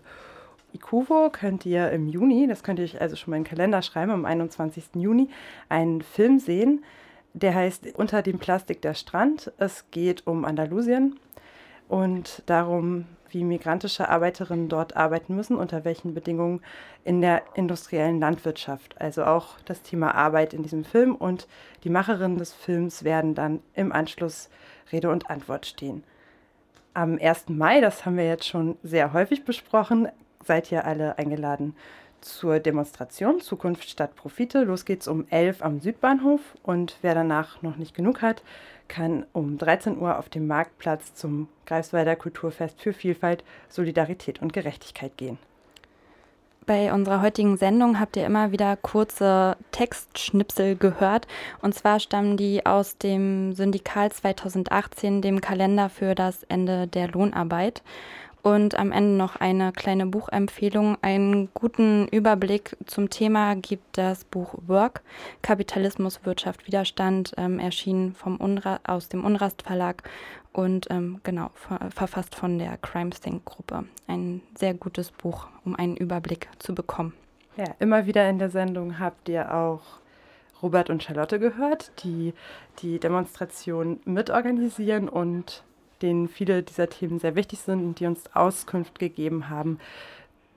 Ikuvo 0.74 1.30
könnt 1.32 1.66
ihr 1.66 1.92
im 1.92 2.08
Juni, 2.08 2.48
das 2.48 2.64
könnt 2.64 2.80
ihr 2.80 2.86
euch 2.86 3.02
also 3.02 3.16
schon 3.16 3.32
mal 3.32 3.38
in 3.38 3.44
den 3.44 3.50
Kalender 3.50 3.82
schreiben, 3.82 4.12
am 4.12 4.26
21. 4.26 4.96
Juni, 4.96 5.30
einen 5.70 6.02
Film 6.02 6.40
sehen, 6.40 6.84
der 7.34 7.56
heißt 7.56 7.96
Unter 7.96 8.22
dem 8.22 8.40
Plastik 8.40 8.82
der 8.82 8.94
Strand. 8.94 9.52
Es 9.58 9.86
geht 9.92 10.28
um 10.28 10.46
Andalusien 10.46 11.20
und 11.88 12.44
darum, 12.46 13.06
wie 13.30 13.44
migrantische 13.44 14.10
Arbeiterinnen 14.10 14.70
dort 14.70 14.96
arbeiten 14.96 15.36
müssen, 15.36 15.56
unter 15.56 15.86
welchen 15.86 16.14
Bedingungen 16.14 16.62
in 17.04 17.22
der 17.22 17.44
industriellen 17.56 18.20
Landwirtschaft. 18.20 19.00
Also 19.00 19.24
auch 19.24 19.60
das 19.66 19.82
Thema 19.82 20.16
Arbeit 20.16 20.54
in 20.54 20.64
diesem 20.64 20.84
Film 20.84 21.16
und 21.16 21.48
die 21.84 21.90
Macherinnen 21.90 22.38
des 22.38 22.54
Films 22.54 23.04
werden 23.04 23.36
dann 23.36 23.62
im 23.74 23.92
Anschluss 23.92 24.50
Rede 24.92 25.10
und 25.10 25.30
Antwort 25.30 25.66
stehen. 25.66 26.04
Am 26.94 27.18
1. 27.22 27.48
Mai, 27.50 27.80
das 27.80 28.06
haben 28.06 28.18
wir 28.18 28.28
jetzt 28.28 28.48
schon 28.48 28.78
sehr 28.84 29.14
häufig 29.14 29.46
besprochen, 29.46 30.10
seid 30.46 30.72
ihr 30.72 30.86
alle 30.86 31.18
eingeladen 31.18 31.76
zur 32.22 32.60
Demonstration 32.60 33.42
Zukunft 33.42 33.90
statt 33.90 34.16
Profite. 34.16 34.64
Los 34.64 34.86
geht's 34.86 35.08
um 35.08 35.26
11 35.30 35.62
am 35.62 35.80
Südbahnhof 35.80 36.42
und 36.64 36.98
wer 37.02 37.16
danach 37.16 37.62
noch 37.62 37.78
nicht 37.78 37.96
genug 37.96 38.22
hat, 38.22 38.44
kann 38.88 39.26
um 39.34 39.58
13 39.58 39.98
Uhr 39.98 40.18
auf 40.18 40.30
dem 40.30 40.48
Marktplatz 40.48 41.14
zum 41.16 41.48
Greifswalder 41.66 42.16
Kulturfest 42.16 42.82
für 42.82 42.94
Vielfalt, 42.94 43.44
Solidarität 43.70 44.42
und 44.42 44.54
Gerechtigkeit 44.54 45.18
gehen. 45.18 45.38
Bei 46.68 46.94
unserer 46.94 47.22
heutigen 47.22 47.58
Sendung 47.58 48.00
habt 48.00 48.16
ihr 48.16 48.26
immer 48.26 48.52
wieder 48.52 48.78
kurze 48.78 49.58
Textschnipsel 49.72 50.76
gehört. 50.76 51.28
Und 51.62 51.74
zwar 51.74 52.00
stammen 52.00 52.38
die 52.38 52.66
aus 52.68 53.00
dem 53.00 53.54
Syndikal 53.54 54.12
2018, 54.12 55.24
dem 55.24 55.42
Kalender 55.42 55.90
für 55.90 56.14
das 56.14 56.44
Ende 56.44 56.86
der 56.88 57.08
Lohnarbeit. 57.08 57.82
Und 58.44 58.78
am 58.80 58.92
Ende 58.92 59.18
noch 59.18 59.36
eine 59.36 59.72
kleine 59.72 60.08
Buchempfehlung. 60.08 60.98
Einen 61.02 61.50
guten 61.54 62.08
Überblick 62.08 62.76
zum 62.88 63.10
Thema 63.10 63.56
gibt 63.56 63.98
das 63.98 64.24
Buch 64.24 64.56
Work, 64.66 65.02
Kapitalismus, 65.44 66.26
Wirtschaft, 66.26 66.66
Widerstand, 66.66 67.34
ähm, 67.38 67.60
erschienen 67.60 68.14
vom 68.14 68.38
Unra 68.38 68.80
aus 68.84 69.10
dem 69.10 69.24
Unrast 69.26 69.62
Verlag 69.62 70.04
und 70.54 70.88
ähm, 70.90 71.22
genau 71.24 71.52
ver 71.54 71.90
verfasst 71.92 72.36
von 72.36 72.58
der 72.58 72.78
Crime 72.78 73.12
Think 73.12 73.46
Gruppe. 73.46 73.86
Ein 74.08 74.42
sehr 74.58 74.74
gutes 74.74 75.12
Buch, 75.12 75.48
um 75.64 75.76
einen 75.76 75.96
Überblick 75.96 76.50
zu 76.58 76.74
bekommen. 76.74 77.14
Ja, 77.58 77.76
immer 77.80 78.06
wieder 78.06 78.28
in 78.30 78.40
der 78.40 78.50
Sendung 78.50 79.00
habt 79.00 79.30
ihr 79.30 79.54
auch 79.54 79.82
Robert 80.62 80.90
und 80.90 81.04
Charlotte 81.04 81.40
gehört, 81.40 81.92
die 82.04 82.34
die 82.80 83.00
Demonstration 83.00 84.00
mitorganisieren 84.06 85.10
und 85.10 85.64
denen 86.02 86.28
viele 86.28 86.64
dieser 86.64 86.90
Themen 86.90 87.20
sehr 87.20 87.36
wichtig 87.36 87.60
sind 87.60 87.84
und 87.84 88.00
die 88.00 88.06
uns 88.06 88.24
Auskunft 88.34 89.00
gegeben 89.00 89.50
haben 89.50 89.80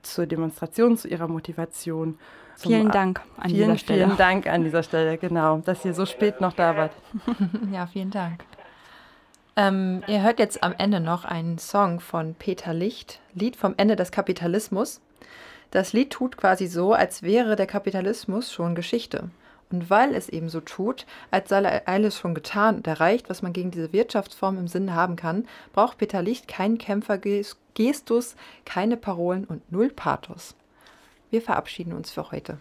zur 0.02 0.26
Demonstration, 0.26 0.96
zu 0.96 1.08
ihrer 1.08 1.28
Motivation. 1.28 2.18
Vielen 2.56 2.90
Dank 2.90 3.20
an 3.36 3.50
vielen, 3.50 3.68
dieser 3.68 3.78
Stelle. 3.78 4.04
Vielen 4.04 4.16
Dank 4.16 4.46
an 4.46 4.64
dieser 4.64 4.82
Stelle, 4.82 5.18
genau, 5.18 5.58
dass 5.58 5.84
ihr 5.84 5.94
so 5.94 6.06
spät 6.06 6.40
noch 6.40 6.52
da 6.52 6.76
wart. 6.76 6.92
ja, 7.72 7.86
vielen 7.86 8.10
Dank. 8.10 8.44
Ähm, 9.56 10.02
ihr 10.06 10.22
hört 10.22 10.38
jetzt 10.38 10.62
am 10.62 10.74
Ende 10.78 11.00
noch 11.00 11.24
einen 11.24 11.58
Song 11.58 12.00
von 12.00 12.34
Peter 12.34 12.74
Licht, 12.74 13.20
Lied 13.34 13.56
vom 13.56 13.74
Ende 13.76 13.96
des 13.96 14.10
Kapitalismus. 14.10 15.00
Das 15.70 15.92
Lied 15.92 16.10
tut 16.10 16.36
quasi 16.36 16.66
so, 16.66 16.92
als 16.92 17.22
wäre 17.22 17.56
der 17.56 17.66
Kapitalismus 17.66 18.52
schon 18.52 18.74
Geschichte. 18.74 19.30
Und 19.74 19.90
weil 19.90 20.14
es 20.14 20.28
eben 20.28 20.48
so 20.48 20.60
tut, 20.60 21.04
als 21.32 21.48
sei 21.48 21.84
alles 21.86 22.16
schon 22.16 22.32
getan 22.32 22.76
und 22.76 22.86
erreicht, 22.86 23.28
was 23.28 23.42
man 23.42 23.52
gegen 23.52 23.72
diese 23.72 23.92
Wirtschaftsform 23.92 24.56
im 24.56 24.68
Sinn 24.68 24.94
haben 24.94 25.16
kann, 25.16 25.48
braucht 25.72 25.98
Peter 25.98 26.22
Licht 26.22 26.46
keinen 26.46 26.78
Kämpfergestus, 26.78 28.36
keine 28.64 28.96
Parolen 28.96 29.44
und 29.44 29.72
null 29.72 29.90
Pathos. 29.90 30.54
Wir 31.30 31.42
verabschieden 31.42 31.92
uns 31.92 32.12
für 32.12 32.30
heute. 32.30 32.58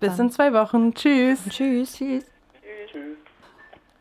Bis 0.00 0.18
in 0.18 0.30
zwei 0.30 0.54
Wochen. 0.54 0.94
Tschüss. 0.94 1.46
Tschüss. 1.50 1.98
Tschüss. 1.98 2.24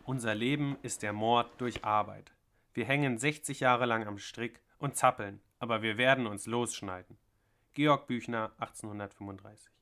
Unser 0.06 0.34
Leben 0.34 0.78
ist 0.82 1.04
der 1.04 1.12
Mord 1.12 1.50
durch 1.58 1.84
Arbeit. 1.84 2.32
Wir 2.74 2.86
hängen 2.86 3.18
60 3.18 3.60
Jahre 3.60 3.86
lang 3.86 4.08
am 4.08 4.18
Strick 4.18 4.62
und 4.78 4.96
zappeln, 4.96 5.42
aber 5.60 5.82
wir 5.82 5.98
werden 5.98 6.26
uns 6.26 6.46
losschneiden. 6.46 7.18
Georg 7.74 8.08
Büchner, 8.08 8.54
1835. 8.60 9.74